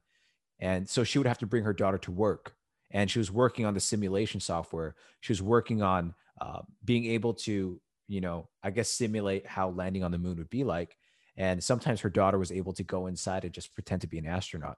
[0.60, 2.56] and so she would have to bring her daughter to work.
[2.92, 4.96] And she was working on the simulation software.
[5.22, 7.80] She was working on uh, being able to,
[8.10, 10.98] you know, I guess simulate how landing on the moon would be like.
[11.38, 14.26] And sometimes her daughter was able to go inside and just pretend to be an
[14.26, 14.78] astronaut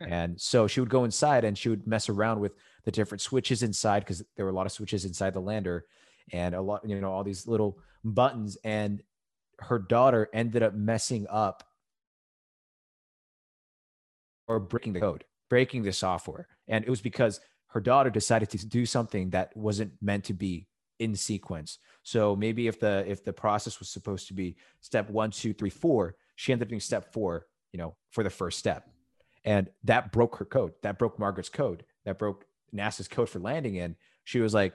[0.00, 2.52] and so she would go inside and she would mess around with
[2.84, 5.84] the different switches inside because there were a lot of switches inside the lander
[6.32, 8.56] and a lot, you know, all these little buttons.
[8.64, 9.02] And
[9.58, 11.64] her daughter ended up messing up
[14.48, 16.48] or breaking the code, breaking the software.
[16.66, 20.66] And it was because her daughter decided to do something that wasn't meant to be
[21.00, 21.78] in sequence.
[22.04, 25.70] So maybe if the if the process was supposed to be step one, two, three,
[25.70, 28.88] four, she ended up doing step four, you know, for the first step.
[29.44, 30.72] And that broke her code.
[30.82, 31.84] That broke Margaret's code.
[32.04, 32.44] That broke
[32.74, 33.78] NASA's code for landing.
[33.78, 34.74] And she was like,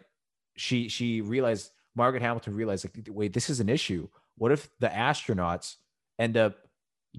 [0.57, 4.07] she she realized Margaret Hamilton realized like, wait, this is an issue.
[4.37, 5.75] What if the astronauts
[6.19, 6.57] end up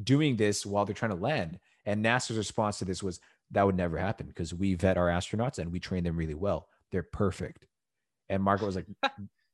[0.03, 1.61] doing this while they're trying to land?
[1.87, 3.21] And NASA's response to this was
[3.53, 6.69] that would never happen because we vet our astronauts and we train them really well.
[6.91, 7.67] They're perfect.
[8.29, 8.87] And Margaret was like,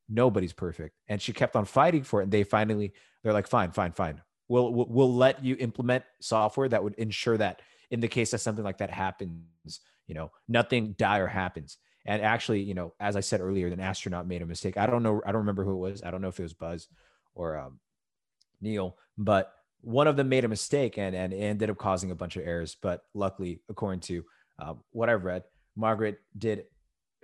[0.09, 0.95] nobody's perfect.
[1.07, 2.23] And she kept on fighting for it.
[2.23, 4.21] And they finally, they're like, fine, fine, fine.
[4.47, 7.61] We'll, we'll, we'll let you implement software that would ensure that
[7.91, 11.77] in the case that something like that happens, you know, nothing dire happens.
[12.05, 14.77] And actually, you know, as I said earlier, an astronaut made a mistake.
[14.77, 15.21] I don't know.
[15.25, 16.03] I don't remember who it was.
[16.03, 16.87] I don't know if it was Buzz
[17.35, 17.79] or um,
[18.61, 22.35] Neil, but one of them made a mistake and, and ended up causing a bunch
[22.35, 22.75] of errors.
[22.81, 24.25] But luckily, according to
[24.59, 25.43] uh, what I've read,
[25.75, 26.65] Margaret did,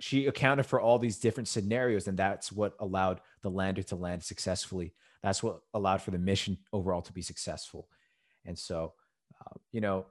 [0.00, 2.08] she accounted for all these different scenarios.
[2.08, 4.94] And that's what allowed the lander to land successfully.
[5.22, 7.88] That's what allowed for the mission overall to be successful.
[8.44, 8.94] And so,
[9.40, 10.06] uh, you know,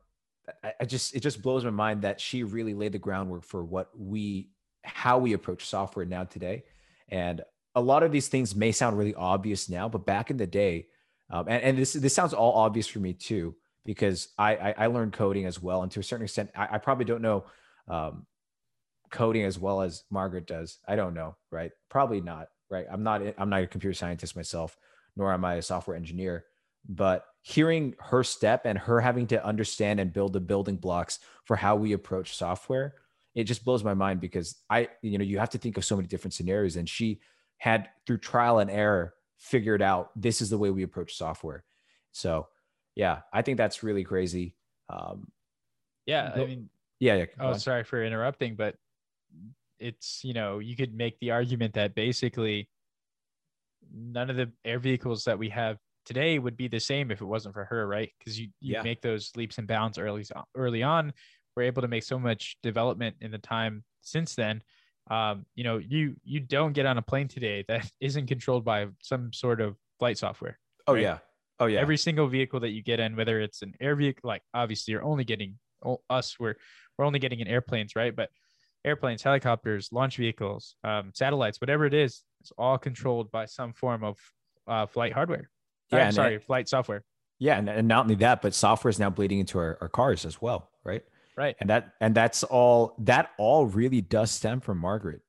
[0.64, 3.64] I, I just it just blows my mind that she really laid the groundwork for
[3.64, 4.52] what we
[4.84, 6.64] how we approach software now today.
[7.10, 7.42] And
[7.76, 10.88] a lot of these things may sound really obvious now, but back in the day,
[11.30, 14.88] um, and, and this this sounds all obvious for me too, because I I, I
[14.88, 17.46] learned coding as well, and to a certain extent, I, I probably don't know
[17.88, 18.26] um,
[19.10, 20.80] coding as well as Margaret does.
[20.88, 21.72] I don't know, right?
[21.90, 22.86] Probably not, right?
[22.92, 24.78] I'm not I'm not a computer scientist myself,
[25.16, 26.46] nor am I a software engineer
[26.88, 31.56] but hearing her step and her having to understand and build the building blocks for
[31.56, 32.96] how we approach software
[33.36, 35.96] it just blows my mind because i you know you have to think of so
[35.96, 37.20] many different scenarios and she
[37.58, 41.64] had through trial and error figured out this is the way we approach software
[42.12, 42.48] so
[42.96, 44.56] yeah i think that's really crazy
[44.90, 45.28] um
[46.06, 47.60] yeah i mean yeah, yeah oh on.
[47.60, 48.76] sorry for interrupting but
[49.80, 52.70] it's you know you could make the argument that basically
[53.94, 57.26] none of the air vehicles that we have today would be the same if it
[57.26, 58.12] wasn't for her, right?
[58.18, 58.82] Because you you yeah.
[58.82, 60.26] make those leaps and bounds early
[60.56, 61.14] early on.
[61.56, 64.62] We're able to make so much development in the time since then.
[65.10, 68.88] Um, you know, you you don't get on a plane today that isn't controlled by
[69.02, 70.60] some sort of flight software.
[70.88, 71.04] Oh right?
[71.04, 71.18] yeah.
[71.60, 71.80] Oh yeah.
[71.80, 75.04] Every single vehicle that you get in, whether it's an air vehicle, like obviously you're
[75.04, 75.60] only getting
[76.10, 76.56] us, we're
[76.98, 78.16] we're only getting in airplanes, right?
[78.16, 78.30] But
[78.86, 84.04] airplanes, helicopters, launch vehicles, um, satellites, whatever it is, it's all controlled by some form
[84.04, 84.18] of
[84.68, 85.50] uh, flight hardware.
[85.92, 87.04] Yeah, I'm sorry, it, flight software.
[87.40, 90.26] Yeah, and, and not only that, but software is now bleeding into our, our cars
[90.26, 91.04] as well, right?
[91.36, 91.56] Right.
[91.62, 95.22] And that and that's all that all really does stem from Margaret,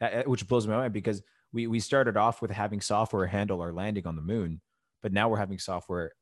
[0.00, 1.22] that, which blows my mind because
[1.52, 4.60] we we started off with having software handle our landing on the moon,
[5.02, 6.12] but now we're having software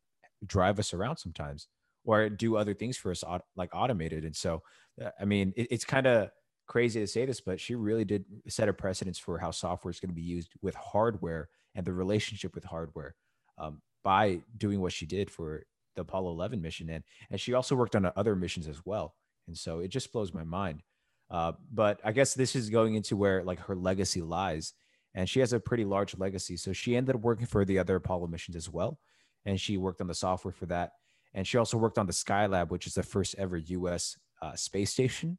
[0.47, 1.67] drive us around sometimes
[2.05, 3.25] or do other things for us
[3.57, 4.25] like automated.
[4.25, 4.63] And so,
[5.03, 6.31] uh, I mean, it, it's kind of
[6.67, 10.01] crazy to say this, but she really did set a precedence for how software is
[10.01, 13.15] going to be used with hardware and the relationship with hardware
[13.59, 16.91] um, by doing what she did for the Apollo 11 mission.
[16.91, 19.15] And, and she also worked on other missions as well.
[19.47, 20.83] And so it just blows my mind.
[21.31, 24.73] Uh, but I guess this is going into where like her legacy lies.
[25.15, 26.57] And she has a pretty large legacy.
[26.57, 28.99] So she ended up working for the other Apollo missions as well.
[29.45, 30.93] And she worked on the software for that.
[31.35, 34.91] And she also worked on the Skylab, which is the first ever US uh, space
[34.91, 35.39] station.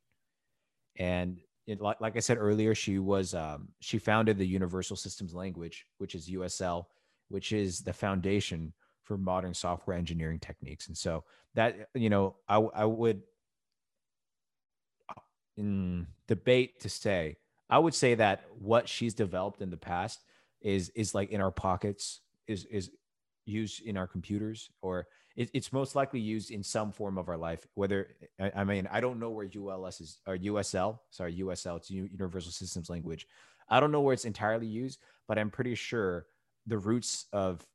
[0.98, 5.34] And it, like, like I said earlier, she was um, she founded the Universal Systems
[5.34, 6.86] Language, which is USL,
[7.30, 8.74] which is the foundation
[9.04, 10.88] for modern software engineering techniques.
[10.88, 11.24] And so
[11.56, 13.22] that you know, I I would
[15.58, 17.38] in debate to say,
[17.70, 20.24] I would say that what she's developed in the past
[20.62, 22.91] is is like in our pockets, is is
[23.46, 27.38] used in our computers, or it, it's most likely used in some form of our
[27.38, 27.66] life.
[27.76, 31.90] Whether I, I mean, I don't know where ULS is or USL, sorry, USL, it's
[31.92, 33.28] Universal Systems Language.
[33.70, 36.28] I don't know where it's entirely used, but I'm pretty sure
[36.68, 37.66] the roots of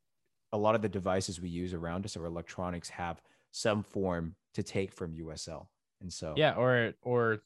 [0.53, 4.63] a lot of the devices we use around us or electronics have some form to
[4.63, 5.67] take from USL.
[6.01, 7.39] And so yeah, or or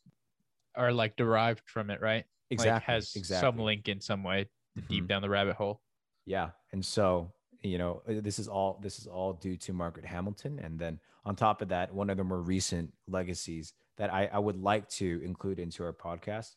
[0.75, 2.25] are like derived from it, right?
[2.51, 3.47] exactly Like has exactly.
[3.47, 4.49] some link in some way
[4.87, 5.07] deep Mhm.
[5.07, 5.81] down the rabbit hole.
[6.25, 7.31] Yeah, and so
[7.65, 10.99] you know uh, this is all this is all due to Margaret Hamilton, and then
[11.25, 14.87] on top of that, one of the more recent legacies that I, I would like
[14.89, 16.55] to include into our podcast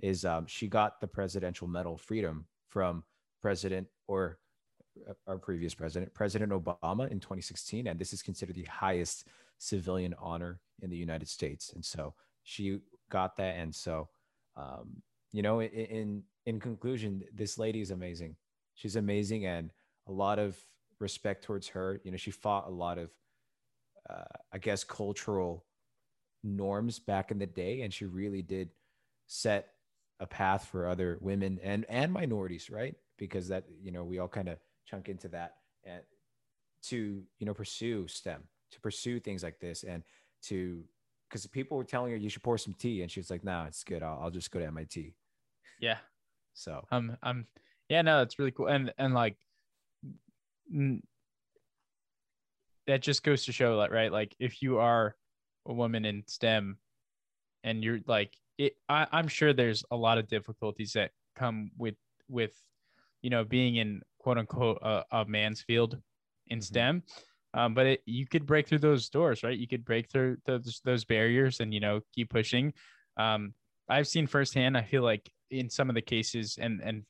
[0.00, 3.04] is um, she got the Presidential Medal of Freedom from
[3.40, 4.38] President or
[5.08, 9.26] uh, our previous president, President Obama, in 2016, and this is considered the highest
[9.58, 12.80] civilian honor in the United States, and so she
[13.10, 14.08] got that, and so
[14.56, 15.02] um,
[15.32, 18.36] you know, in, in in conclusion, this lady is amazing.
[18.74, 19.70] She's amazing, and
[20.10, 20.58] a lot of
[20.98, 22.00] respect towards her.
[22.04, 23.10] You know, she fought a lot of,
[24.08, 25.66] uh, I guess, cultural
[26.42, 28.70] norms back in the day, and she really did
[29.26, 29.74] set
[30.20, 32.96] a path for other women and and minorities, right?
[33.18, 36.02] Because that you know we all kind of chunk into that and
[36.82, 40.02] to you know pursue STEM, to pursue things like this, and
[40.42, 40.84] to
[41.28, 43.66] because people were telling her you should pour some tea, and she was like, "Nah,
[43.66, 44.02] it's good.
[44.02, 45.14] I'll, I'll just go to MIT."
[45.80, 45.98] Yeah.
[46.54, 47.46] So Um, um,
[47.88, 48.68] yeah, no, it's really cool.
[48.68, 49.36] And, and like,
[52.86, 54.12] that just goes to show that, right?
[54.12, 55.14] Like, if you are
[55.66, 56.78] a woman in STEM
[57.62, 61.94] and you're like, it, I, I'm sure there's a lot of difficulties that come with,
[62.28, 62.52] with,
[63.22, 65.98] you know, being in quote unquote a, a man's field
[66.48, 66.64] in Mhm.
[66.64, 67.02] STEM.
[67.52, 69.58] Um, but it, you could break through those doors, right?
[69.58, 72.72] You could break through those, those barriers and, you know, keep pushing.
[73.16, 73.54] Um,
[73.88, 77.04] I've seen firsthand, I feel like in some of the cases and, and,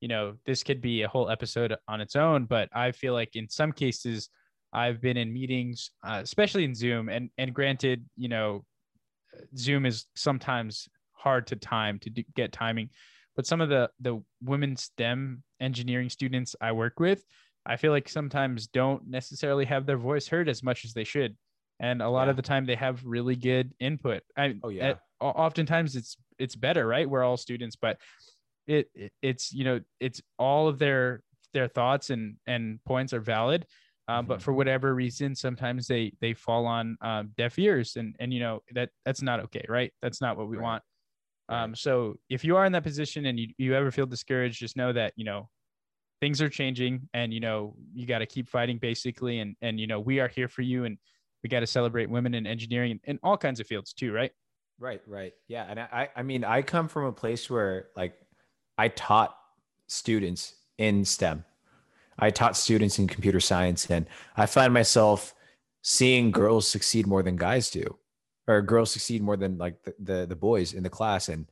[0.00, 3.34] you know, this could be a whole episode on its own, but I feel like
[3.34, 4.28] in some cases
[4.72, 8.64] I've been in meetings, uh, especially in Zoom and, and granted, you know,
[9.56, 12.90] Zoom is sometimes hard to time to do, get timing,
[13.36, 17.24] but some of the, the women STEM engineering students I work with,
[17.64, 21.36] I feel like sometimes don't necessarily have their voice heard as much as they should.
[21.80, 22.30] And a lot Yeah.
[22.30, 24.22] of the time they have really good input.
[24.36, 24.90] I, Oh, yeah.
[24.90, 27.08] at- oftentimes it's, it's better, right?
[27.08, 27.98] We're all students, but
[28.66, 33.20] it, it it's, you know, it's all of their, their thoughts and, and points are
[33.20, 33.66] valid.
[34.08, 34.42] Um, but Mhm.
[34.42, 38.60] for whatever reason, sometimes they, they fall on um, deaf ears and, and, you know,
[38.72, 39.64] that that's not okay.
[39.68, 39.92] Right.
[40.00, 40.62] That's not what we Right.
[40.62, 40.82] want.
[41.48, 41.62] Right.
[41.62, 44.76] Um, so if you are in that position and you, you ever feel discouraged, just
[44.76, 45.50] know that, you know,
[46.20, 49.40] things are changing and, you know, you got to keep fighting basically.
[49.40, 50.98] And, and, you know, we are here for you and
[51.42, 54.12] we got to celebrate women in engineering and in all kinds of fields too.
[54.12, 54.32] Right.
[54.78, 55.32] Right, right.
[55.48, 55.66] Yeah.
[55.68, 58.14] And I, I mean, I come from a place where like
[58.78, 59.36] I taught
[59.86, 61.44] students in STEM.
[62.18, 64.06] I taught students in computer science and
[64.36, 65.34] I find myself
[65.82, 67.98] seeing girls succeed more than guys do,
[68.46, 71.28] or girls succeed more than like the, the, the boys in the class.
[71.28, 71.46] And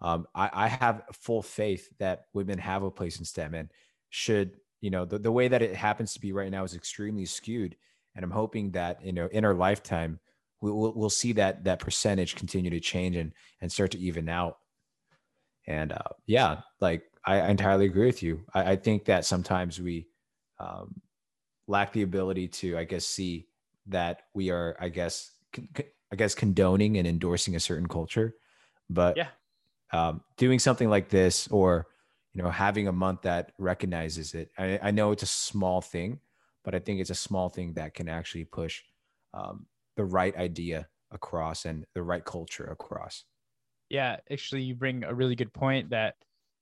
[0.00, 3.70] um, I, I have full faith that women have a place in STEM and
[4.10, 7.26] should, you know, the, the way that it happens to be right now is extremely
[7.26, 7.76] skewed.
[8.14, 10.18] And I'm hoping that, you know, in our lifetime,
[10.60, 14.28] we, we'll, we'll see that that percentage continue to change and and start to even
[14.28, 14.58] out
[15.66, 19.80] and uh, yeah like I, I entirely agree with you I, I think that sometimes
[19.80, 20.08] we
[20.58, 21.00] um,
[21.66, 23.48] lack the ability to i guess see
[23.86, 25.68] that we are i guess con-
[26.12, 28.34] i guess condoning and endorsing a certain culture
[28.88, 29.28] but Yeah.
[29.92, 31.86] um, doing something like this or
[32.32, 36.20] you know having a month that recognizes it I, I know it's a small thing
[36.64, 38.82] but i think it's a small thing that can actually push
[39.34, 43.24] um, the right idea across and the right culture across.
[43.88, 44.16] Yeah.
[44.30, 46.16] Actually, you bring a really good point that,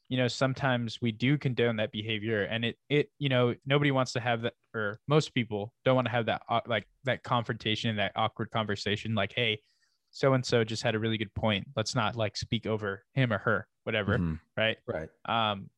[0.08, 4.12] you know, sometimes we do condone that behavior and it, it, you know, nobody wants
[4.12, 8.12] to have that, or most people don't want to have that, like that confrontation, that
[8.14, 9.14] awkward conversation.
[9.14, 9.62] Like, Hey,
[10.10, 11.66] so and so just had a really good point.
[11.74, 14.40] Let's not like speak over him or her, whatever, Mhm.
[14.56, 14.76] right?
[14.86, 15.08] Right.
[15.24, 15.70] Um,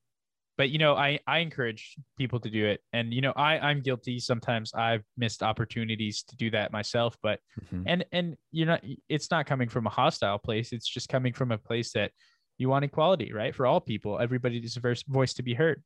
[0.57, 3.81] but you know, I I encourage people to do it, and you know, I I'm
[3.81, 4.19] guilty.
[4.19, 7.83] Sometimes I've missed opportunities to do that myself, but Mhm.
[7.87, 8.83] and and you're not.
[9.09, 10.73] It's not coming from a hostile place.
[10.73, 12.13] It's just coming from a place that
[12.59, 13.55] you want equality, right?
[13.55, 15.83] For all people, everybody deserves a voice to be heard.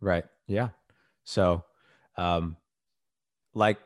[0.00, 0.24] Right.
[0.46, 0.70] Yeah.
[1.24, 1.64] So,
[2.16, 2.56] um,
[3.54, 3.78] like,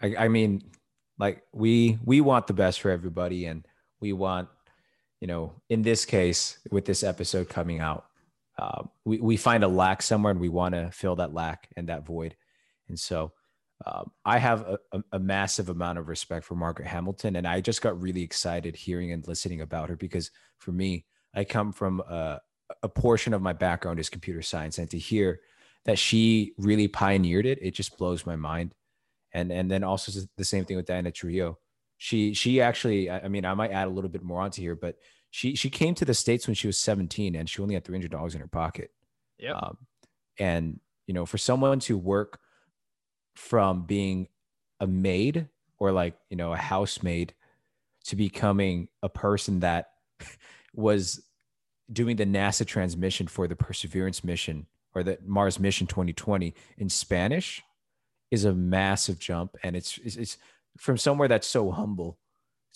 [0.00, 0.70] I, I mean,
[1.18, 3.66] like we we want the best for everybody, and
[4.00, 4.48] we want,
[5.20, 8.06] you know, in this case, with this episode coming out,
[8.58, 11.88] uh, we we find a lack somewhere, and we want to fill that lack and
[11.88, 12.36] that void,
[12.88, 13.32] and so.
[13.84, 17.60] Um, I have a, a, a massive amount of respect for Margaret Hamilton, and I
[17.60, 21.04] just got really excited hearing and listening about her because for me,
[21.34, 22.40] I come from a,
[22.82, 25.40] a portion of my background is computer science, and to hear
[25.84, 28.74] that she really pioneered it, it just blows my mind.
[29.32, 31.58] And and then also the same thing with Diana Trujillo.
[31.98, 34.96] She she actually, I mean, I might add a little bit more onto here, but
[35.36, 37.94] she she came to the states when she was 17, and she only had three
[37.94, 38.90] hundred dollars in her pocket.
[39.38, 39.54] Yep.
[39.54, 39.76] Um,
[40.38, 42.40] and you know, for someone to work
[43.34, 44.28] from being
[44.80, 47.34] a maid or like you know a housemaid
[48.04, 49.90] to becoming a person that
[50.74, 51.22] was
[51.92, 57.62] doing the NASA transmission for the Perseverance mission or the Mars mission 2020 in Spanish
[58.30, 60.38] is a massive jump, and it's it's, it's
[60.78, 62.16] from somewhere that's so humble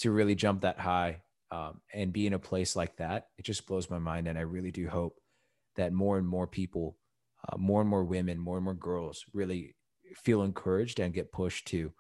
[0.00, 3.28] to really jump that high um, and be in a place like that.
[3.38, 5.20] It just blows my mind, and I really do hope
[5.76, 6.98] that more and more people,
[7.48, 9.76] uh, more and more women, more and more girls, really
[10.16, 11.92] feel encouraged and get pushed to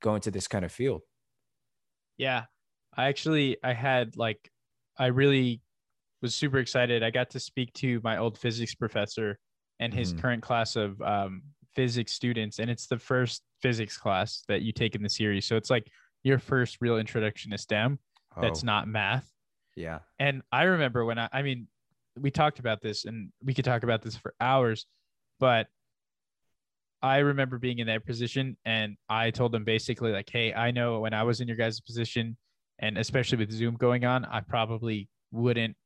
[0.00, 1.02] go into this kind of field.
[2.16, 2.46] Yeah.
[2.96, 4.50] I actually I had like
[4.98, 5.62] I really
[6.22, 7.02] was super excited.
[7.02, 9.38] I got to speak to my old physics professor
[9.80, 10.14] and his Mhm.
[10.14, 11.42] current class of um,
[11.74, 15.46] physics students, and it's the first physics class that you take in the series.
[15.46, 15.90] So it's like
[16.24, 18.00] your first real introduction to STEM.
[18.40, 19.30] That's Oh, not math.
[19.76, 20.00] yeah.
[20.18, 21.68] And I remember when I, I mean,
[22.18, 24.86] we talked about this and we could talk about this for hours,
[25.38, 25.68] but
[27.02, 31.00] I remember being in that position and I told them basically, like, hey, I know
[31.00, 32.36] when I was in your guys' position,
[32.78, 35.76] and especially with Zoom going on, I probably wouldn't,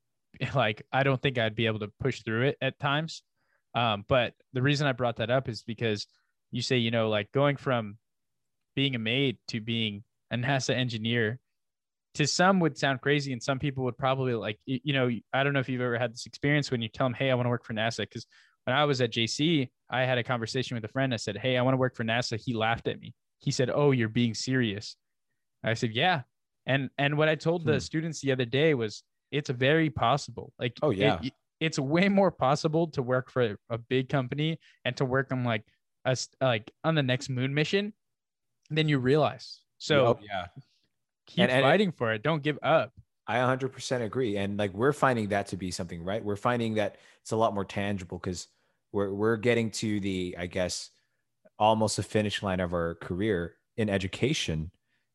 [0.54, 3.22] like, I don't think I'd be able to push through it at times.
[3.74, 6.06] Um, but the reason I brought that up is because
[6.50, 7.98] you say, you know, like going from
[8.74, 11.38] being a maid to being a NASA engineer
[12.16, 15.52] to some would sound crazy and some people would probably like you know i don't
[15.52, 17.50] know if you've ever had this experience when you tell them hey i want to
[17.50, 18.26] work for nasa because
[18.64, 21.14] when i was at jc i had a conversation with a friend.
[21.14, 22.40] I said hey i want to work for nasa.
[22.42, 23.14] He laughed at me.
[23.38, 24.96] He said oh you're being serious.
[25.62, 26.22] I said yeah.
[26.66, 27.70] And and what i told Hmm.
[27.72, 30.52] the students the other day was it's very possible.
[30.58, 31.20] Like Oh, yeah.
[31.22, 35.42] it- it's way more possible to work for a, big company and to work on
[35.42, 35.64] like
[36.04, 37.94] us like on the next moon mission
[38.70, 39.60] than you realize.
[39.78, 40.46] So Oh, yeah.
[41.26, 42.92] Keep And- and- fighting for it don't give up
[43.28, 44.36] I 100% agree.
[44.36, 46.24] And like we're finding that to be something, right?
[46.24, 48.46] We're finding that it's a lot more tangible because
[48.92, 50.90] we're we're getting to the, I guess,
[51.58, 54.70] almost the finish line of our career in education.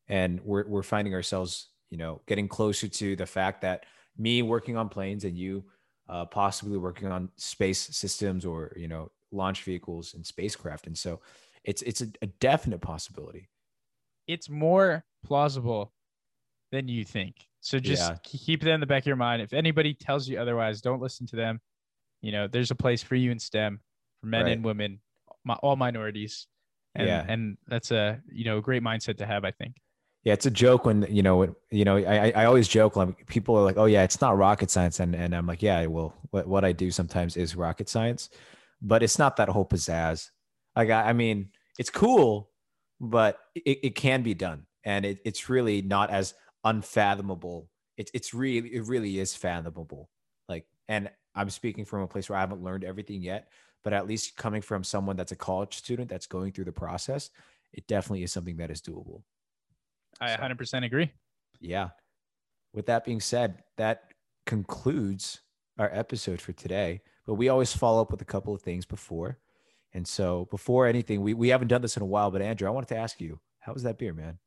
[0.08, 3.86] And we're we're finding ourselves, you know, getting closer to the fact that
[4.18, 5.64] me working on planes and you
[6.10, 10.86] uh, possibly working on space systems or, you know, launch vehicles and spacecraft.
[10.86, 11.20] And so
[11.64, 13.48] it's it's a, a definite possibility.
[14.28, 15.94] it's more plausible
[16.72, 17.36] than you think.
[17.60, 18.16] So just Yeah.
[18.24, 19.40] keep that in the back of your mind.
[19.42, 21.60] If anybody tells you otherwise, don't listen to them.
[22.22, 23.80] You know, there's a place for you in STEM
[24.20, 24.52] for men Right.
[24.52, 25.00] and women,
[25.44, 26.48] mi- all minorities.
[26.94, 27.24] And, Yeah.
[27.28, 29.44] and that's a you know a great mindset to have.
[29.44, 29.76] I think.
[30.24, 32.96] Yeah, it's a joke when you know, when- you know, I I- I always joke
[32.96, 35.86] like people are like, oh yeah, it's not rocket science, and and I'm like, yeah,
[35.86, 38.28] well, what what I do sometimes is rocket science,
[38.82, 40.30] but it's not that whole pizzazz.
[40.76, 42.50] Like I, I mean, it's cool,
[43.00, 46.34] but it, it can be done, and it, it's really not as
[46.64, 47.68] unfathomable.
[47.96, 50.08] It's it's really it really is fathomable.
[50.48, 53.48] Like, and I'm speaking from a place where I haven't learned everything yet,
[53.84, 57.30] but at least coming from someone that's a college student that's going through the process,
[57.72, 59.22] it definitely is something that is doable.
[60.20, 61.10] I 100% agree.
[61.60, 61.90] Yeah.
[62.74, 64.12] With that being said, that
[64.46, 65.40] concludes
[65.78, 67.00] our episode for today.
[67.26, 69.38] But we always follow up with a couple of things before.
[69.94, 72.72] And so before anything, we, we haven't done this in a while, but Andrew, I
[72.72, 74.38] wanted to ask you, how was that beer, man?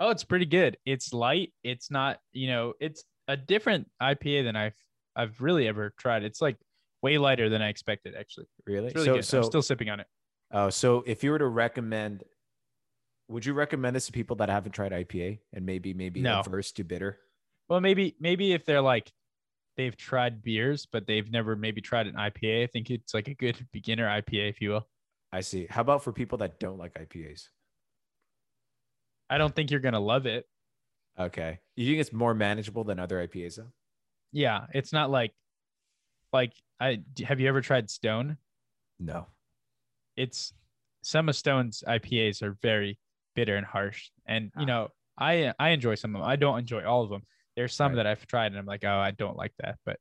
[0.00, 0.76] Oh, it's pretty good.
[0.86, 1.52] It's light.
[1.64, 4.76] It's not, you know, it's a different IPA than I've
[5.16, 6.22] I've really ever tried.
[6.22, 6.56] It's like
[7.02, 8.14] way lighter than I expected.
[8.14, 8.86] Actually, Really?
[8.88, 9.24] it's really so, good.
[9.24, 10.06] so, I'm still sipping on it.
[10.52, 12.22] oh, so if you were to recommend,
[13.28, 16.40] would you recommend this to people that haven't tried IPA and maybe, maybe No.
[16.40, 17.18] averse to bitter?
[17.68, 19.10] Well, maybe maybe if they're like
[19.76, 22.64] they've tried beers, but they've never maybe tried an IPA.
[22.64, 24.88] I think it's like a good beginner IPA, if you will.
[25.32, 25.66] I see.
[25.68, 27.48] How about for people that don't like IPAs?
[29.30, 30.46] I don't think you're gonna love it.
[31.18, 31.58] Okay.
[31.76, 33.72] You think it's more manageable than other IPAs though?
[34.32, 35.32] Yeah, it's not like
[36.32, 38.36] like I have you ever tried Stone?
[38.98, 39.26] No.
[40.16, 40.52] It's
[41.02, 42.98] some of Stone's IPAs are very
[43.34, 44.64] bitter and harsh, and you Ah.
[44.64, 46.28] know I I enjoy some of them.
[46.30, 47.22] I don't enjoy all of them.
[47.56, 47.96] There's some Right.
[47.96, 49.78] that I've tried and I'm like, oh, I don't like that.
[49.84, 49.98] But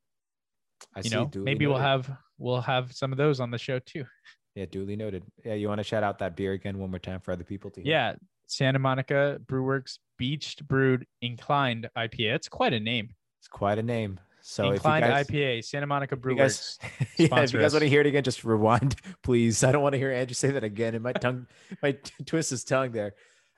[0.95, 1.15] I you see.
[1.15, 4.05] know, duly maybe we'll have we'll have some of those on the show too.
[4.53, 5.23] Yeah, duly noted.
[5.45, 7.69] Yeah, you want to shout out that beer again one more time for other people
[7.71, 7.91] to hear?
[7.91, 8.15] Yeah,
[8.47, 12.35] Santa Monica Brewworks Beached Brewed Inclined IPA.
[12.35, 13.09] It's quite a name.
[13.39, 14.19] It's quite a name.
[14.41, 16.99] So Inclined if you guys, IPA, Santa Monica if you guys, Brewworks.
[17.17, 19.63] yeah, if you guys want to hear it again, just rewind, please.
[19.63, 20.95] I don't want to hear Andrew say that again.
[20.95, 21.47] And my tongue,
[21.83, 23.13] my t- twist his tongue there.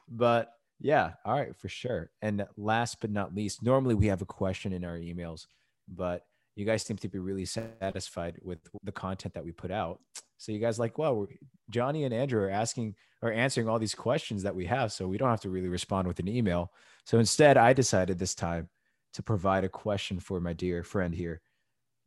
[0.10, 2.10] But yeah, all right, for sure.
[2.22, 5.46] And last but not least, normally we have a question in our emails,
[5.88, 6.26] but
[6.56, 10.00] you guys seem to be really satisfied with the content that we put out.
[10.38, 11.28] So you guys like, well, we're,
[11.70, 15.18] Johnny and Andrew are asking or answering all these questions that we have, so we
[15.18, 16.72] don't have to really respond with an email.
[17.06, 18.70] So instead, I decided this time
[19.14, 21.42] to provide a question for my dear friend here,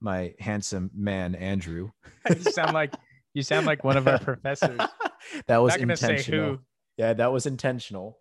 [0.00, 1.90] my handsome man Andrew.
[2.28, 2.94] you sound like
[3.34, 4.80] you sound like one of our professors.
[5.46, 6.50] that was Not gonna say intentional.
[6.50, 6.58] who.
[6.96, 8.18] Yeah, that was intentional.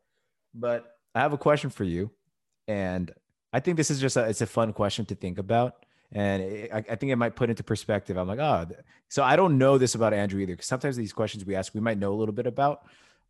[0.53, 2.11] But I have a question for you,
[2.67, 3.11] and
[3.53, 6.71] I think this is just a, it's a fun question to think about, and it,
[6.73, 8.17] I, I think it might put into perspective.
[8.17, 8.67] I'm like, oh,
[9.09, 11.81] so I don't know this about Andrew either, because sometimes these questions we ask we
[11.81, 12.81] might know a little bit about,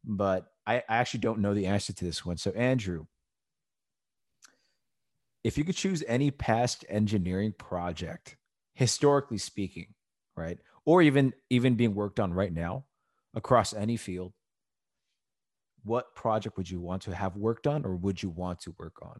[0.04, 2.38] but I, I actually don't know the answer to this one.
[2.38, 3.06] So Andrew,
[5.44, 8.38] if you could choose any past engineering project,
[8.74, 9.94] historically speaking,
[10.36, 12.86] right, or even even being worked on right now
[13.34, 14.34] across any field
[15.84, 18.94] what project would you want to have worked on or would you want to work
[19.02, 19.20] on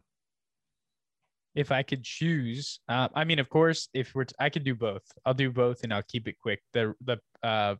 [1.54, 4.74] If I could choose, uh, I mean, of course, if we're, t- I could do
[4.74, 5.02] both.
[5.26, 6.60] I'll do both, and I'll keep it quick.
[6.72, 7.74] The the uh,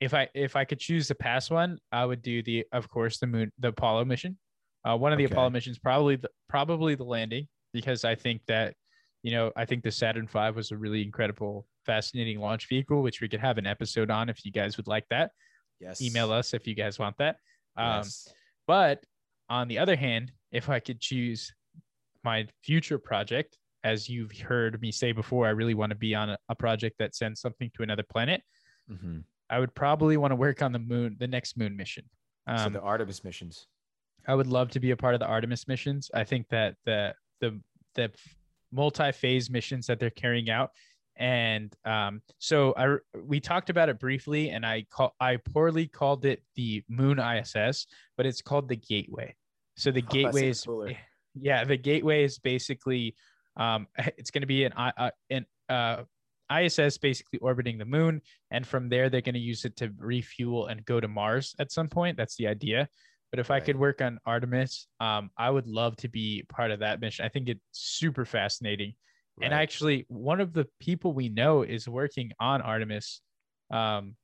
[0.00, 3.18] if I if I could choose the past one, I would do the, of course,
[3.18, 4.38] the moon, the Apollo mission.
[4.84, 5.34] Uh, one of the Okay.
[5.34, 8.74] Apollo missions, probably the, probably the landing, because I think that,
[9.24, 13.20] you know, I think the Saturn V was a really incredible, fascinating launch vehicle, which
[13.20, 15.32] we could have an episode on if you guys would like that.
[15.80, 17.36] yes Email us if you guys want that.
[17.76, 18.28] Um, yes.
[18.68, 19.02] But
[19.50, 21.52] on the other hand, if I could choose
[22.28, 26.30] my future project, as you've heard me say before, I really want to be on
[26.30, 28.42] a, a project that sends something to another planet.
[28.90, 29.24] Mhm.
[29.48, 32.04] I would probably want to work on the moon, the next moon mission.
[32.46, 33.66] so Um, the artemis missions
[34.26, 36.10] I would love to be a part of the Artemis missions.
[36.12, 37.50] I think that the the
[37.94, 38.12] the
[38.70, 40.70] multi-phase missions that they're carrying out,
[41.16, 42.96] and um, so I
[43.32, 47.86] we talked about it briefly, and I call I poorly called it the Moon ISS,
[48.16, 49.34] but it's called the Gateway.
[49.76, 50.66] So the Oh, Gateway is.
[51.40, 53.14] Yeah, the Gateway is basically
[53.56, 53.86] um,
[54.16, 56.02] it's going to be an uh, an uh,
[56.54, 58.20] ISS basically orbiting the moon,
[58.50, 61.72] and from there they're going to use it to refuel and go to Mars at
[61.72, 62.16] some point.
[62.16, 62.88] That's the idea.
[63.30, 66.80] But if I could work on Artemis, um, I would love to be part of
[66.80, 67.26] that mission.
[67.26, 68.94] I think it's super fascinating.
[69.40, 73.20] And actually, one of the people we know is working on Artemis,
[73.70, 74.16] um,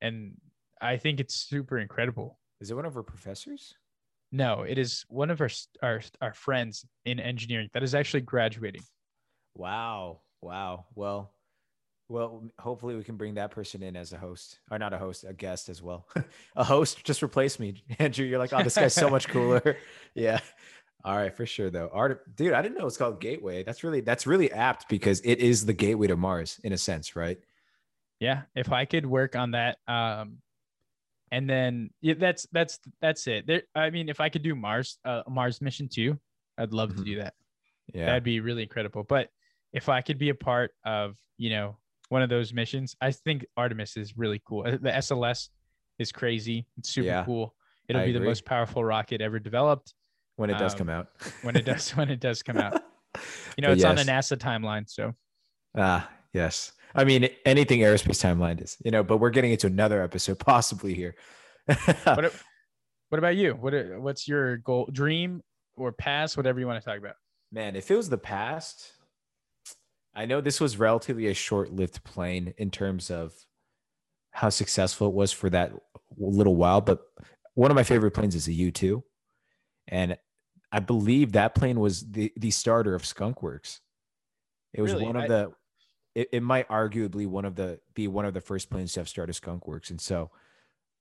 [0.00, 0.36] and
[0.80, 2.38] I think it's super incredible.
[2.60, 3.74] is it one of our professors
[4.32, 5.50] No, it is one of our
[5.82, 8.82] our our friends in engineering that is actually graduating.
[9.54, 10.20] wow.
[10.42, 10.86] Wow.
[10.94, 11.30] Well
[12.10, 15.24] well hopefully we can bring that person in as a host or not a host
[15.26, 16.06] a guest as well.
[16.56, 18.26] A host just replace me andrew.
[18.26, 19.78] You're like oh this guy's so much cooler.
[20.14, 20.40] Yeah.
[21.02, 21.88] All right for sure though.
[21.92, 23.62] Art dude i didn't know it's called gateway.
[23.62, 27.16] That's really that's really apt because it is the gateway to mars in a sense
[27.16, 27.38] right?
[28.20, 30.38] Yeah, if I could work on that, um,
[31.34, 33.46] and then yeah, that's that's that's it.
[33.46, 36.18] There, I mean, if I could do Mars, uh, Mars mission too,
[36.58, 36.96] I'd love Mhm.
[36.98, 37.34] to do that.
[37.92, 39.02] yeah That'd be really incredible.
[39.02, 39.28] But
[39.72, 41.78] if I could be a part of, you know,
[42.08, 44.62] one of those missions, I think Artemis is really cool.
[44.66, 45.48] Uh, The SLS
[45.98, 46.66] is crazy.
[46.78, 47.54] It's super Yeah, cool.
[47.88, 49.92] It'll I be the most powerful rocket ever developed
[50.36, 51.06] when it does um, come out
[51.42, 52.74] when it does when it does come out.
[53.56, 54.02] You know, But it's on the.
[54.02, 55.14] NASA timeline, so
[55.76, 56.72] Ah, yes.
[56.94, 60.94] I mean, anything aerospace timeline is, you know, but we're getting into another episode possibly
[60.94, 61.14] here.
[62.04, 62.32] what
[63.08, 63.54] what about you?
[63.54, 65.42] What what's your goal, dream
[65.76, 67.14] or past, whatever you want to talk about?
[67.52, 68.92] Man, if it was the past,
[70.14, 73.32] I know this was relatively a short-lived plane in terms of
[74.30, 75.72] how successful it was for that
[76.16, 77.00] little while, but
[77.54, 79.02] one of my favorite planes is a U2.
[79.88, 80.16] And
[80.72, 83.78] I believe that plane was the the starter of Skunkworks.
[84.72, 85.06] It was Really?
[85.06, 85.52] one of I- the
[86.14, 89.08] it, it might arguably one of the be one of the first planes to have
[89.08, 89.90] started Skunkworks.
[89.90, 90.30] And so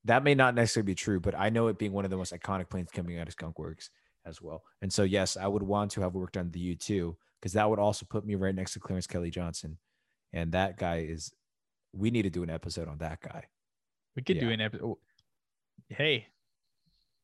[0.05, 2.33] that may not necessarily be true, but I know it being one of the most
[2.33, 3.89] iconic planes coming out of Skunkworks
[4.25, 4.63] as well.
[4.81, 7.79] And so yes, I would want to have worked on the U2 because that would
[7.79, 9.77] also put me right next to Clarence Kelly Johnson.
[10.31, 11.31] And that guy is
[11.93, 13.45] we need to do an episode on that guy.
[14.15, 14.85] We could do an episode.
[14.85, 14.97] Oh,
[15.89, 16.27] hey,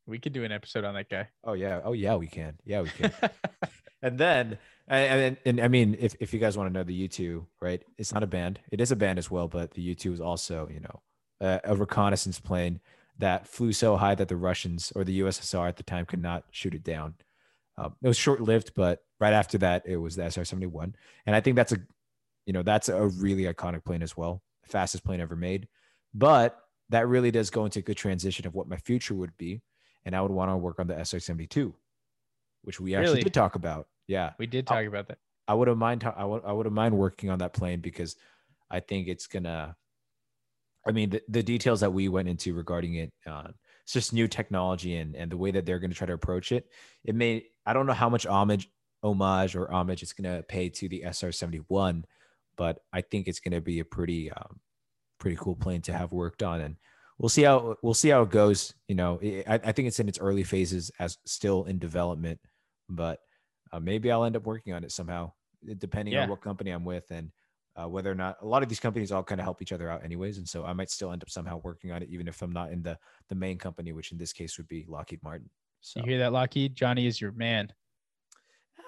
[0.05, 1.29] We could do an episode on that guy.
[1.43, 1.81] Oh yeah.
[1.83, 2.57] Oh yeah, we can.
[2.65, 3.11] Yeah, we can.
[4.01, 4.57] and then
[4.89, 7.83] and, and, I mean, if, if you guys want to know the U2, right?
[7.99, 8.59] It's not a band.
[8.71, 11.01] It is a band as well, but the U2 is also, you know,
[11.39, 12.79] a, a reconnaissance plane
[13.19, 16.45] that flew so high that the Russians or the USSR at the time could not
[16.49, 17.15] shoot it down.
[17.77, 20.95] Um, it was short lived, but right after that, it was the SR 71.
[21.25, 21.77] And I think that's a,
[22.47, 24.41] you know, that's a really iconic plane as well.
[24.65, 25.67] Fastest plane ever made.
[26.15, 29.61] But that really does go into a good transition of what my future would be.
[30.03, 31.75] And I would want to work on the SR 72,
[32.63, 33.23] which we actually Really?
[33.23, 33.87] did talk about.
[34.07, 34.33] Yeah.
[34.37, 35.17] We did talk about that.
[35.47, 38.15] I would have mind I would I would have mind working on that plane because
[38.69, 39.75] I think it's gonna.
[40.87, 43.49] I mean, the, the details that we went into regarding it, uh,
[43.83, 46.51] it's just new technology and and the way that they're going to try to approach
[46.51, 46.67] it.
[47.03, 48.69] It may I don't know how much homage,
[49.03, 52.05] homage or homage it's going to pay to the SR seventy one,
[52.55, 54.59] but I think it's going to be a pretty um,
[55.19, 56.75] pretty cool plane to have worked on and.
[57.21, 58.73] We'll see how we'll see how it goes.
[58.87, 62.39] You know, I, I think it's in its early phases as still in development,
[62.89, 63.19] but
[63.71, 65.31] uh, maybe I'll end up working on it somehow,
[65.69, 66.23] eh, depending Yeah.
[66.23, 67.31] on what company I'm with and
[67.75, 69.89] uh, whether or not a lot of these companies all kind of help each other
[69.89, 70.37] out, anyways.
[70.37, 72.71] And so I might still end up somehow working on it, even if I'm not
[72.71, 72.97] in the
[73.29, 75.49] the main company, which in this case would be Lockheed Martin.
[75.81, 76.75] So You hear that, Lockheed?
[76.75, 77.71] Johnny is your man.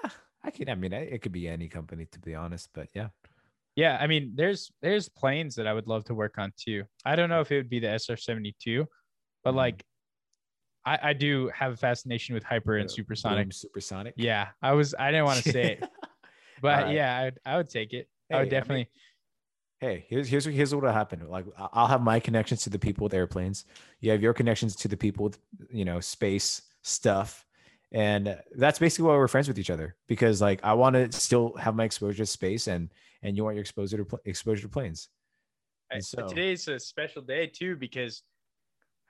[0.03, 2.89] ah, I can, I mean, I- it could be any company to be honest, but
[2.93, 3.09] yeah,
[3.75, 6.83] Yeah, I mean, there's there's planes that I would love to work on too.
[7.05, 8.87] I don't know if it would be the SR seventy two,
[9.43, 9.57] but Mhm.
[9.57, 9.85] like,
[10.85, 13.45] I I do have a fascination with hyper and Uh, supersonic.
[13.47, 14.13] boom, supersonic.
[14.17, 15.89] Yeah, I was I didn't want to say it,
[16.61, 16.93] but Alright.
[16.95, 18.09] yeah, I would, I would take it.
[18.31, 18.89] I would Hey, I mean, definitely.
[19.79, 21.27] hey, here's here's here's what'll happen.
[21.29, 23.65] Like I'll have my connections to the people with airplanes.
[23.99, 25.39] You have your connections to the people with
[25.71, 27.45] you know space stuff,
[27.91, 29.95] and that's basically why we're friends with each other.
[30.07, 32.89] Because like I want to still have my exposure to space, and
[33.21, 35.09] and you want your exposure to pl- exposure to planes.
[35.91, 38.23] And so- today's a special day too because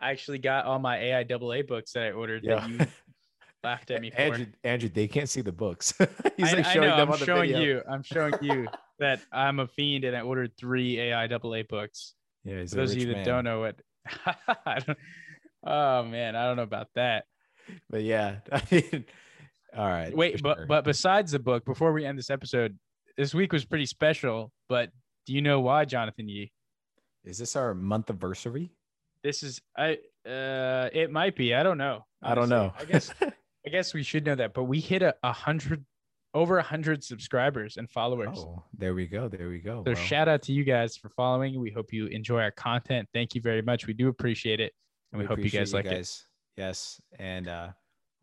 [0.01, 2.55] I actually got all my AIAA books that I ordered Yeah.
[2.67, 2.85] that you
[3.63, 4.17] laughed at me for.
[4.17, 5.93] Andrew, Andrew, they can't see the books.
[6.37, 6.97] He's I, like I showing know.
[6.97, 7.61] them I'm on the showing video.
[7.61, 7.81] you.
[7.89, 8.67] I'm showing you
[8.99, 12.15] that I'm a fiend and I ordered three AIAA books.
[12.43, 13.25] Yeah, he's For those of you that man.
[13.25, 13.79] don't know what.
[14.85, 14.97] Don't,
[15.63, 17.25] oh man, I don't know about that.
[17.89, 19.05] But yeah, I mean,
[19.77, 20.15] all right.
[20.15, 20.65] Wait, for but sure.
[20.65, 22.77] but besides the book, before we end this episode,
[23.15, 24.51] this week was pretty special.
[24.67, 24.89] But
[25.27, 26.51] do you know why, Jonathan Yee?
[27.23, 28.71] is this our month anniversary?
[29.23, 29.97] This is I.
[30.27, 31.53] Uh, it might be.
[31.55, 32.05] I don't know.
[32.21, 32.73] I don't know.
[32.79, 34.53] I guess I guess we should know that.
[34.53, 35.85] But we hit a, a hundred,
[36.33, 38.37] over a hundred subscribers and followers.
[38.39, 39.27] oh, there we go.
[39.27, 39.83] There we go.
[39.85, 41.59] So Well, shout out to you guys for following.
[41.59, 43.07] We hope you enjoy our content.
[43.13, 43.87] Thank you very much.
[43.87, 44.73] We do appreciate it,
[45.11, 45.91] and we, hope you guys like it.
[45.91, 46.25] guys.
[46.57, 47.69] Yes, and uh,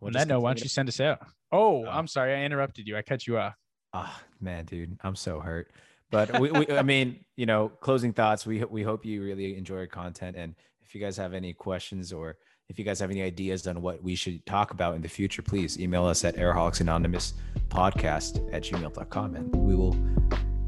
[0.00, 1.20] we'll On that note, why don't you send us out?
[1.50, 1.88] Oh, Oh.
[1.88, 2.96] I'm sorry, I interrupted you.
[2.96, 3.54] I cut you off.
[3.94, 5.70] Ah, man, dude, I'm so hurt.
[6.10, 8.46] But we, we, I mean, you know, closing thoughts.
[8.46, 10.54] We we hope you really enjoy our content, and
[10.88, 12.36] if you guys have any questions or
[12.70, 15.42] if you guys have any ideas on what we should talk about in the future,
[15.42, 17.34] please email us at Airholics Anonymous
[17.68, 19.94] Podcast at gmail.com, and we will,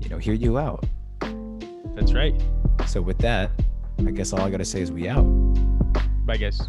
[0.01, 0.85] you know, hear you out.
[1.95, 2.35] That's right.
[2.87, 3.51] So with that,
[3.99, 5.25] I guess all I gotta say is we out.
[6.27, 6.61] Bye, guys.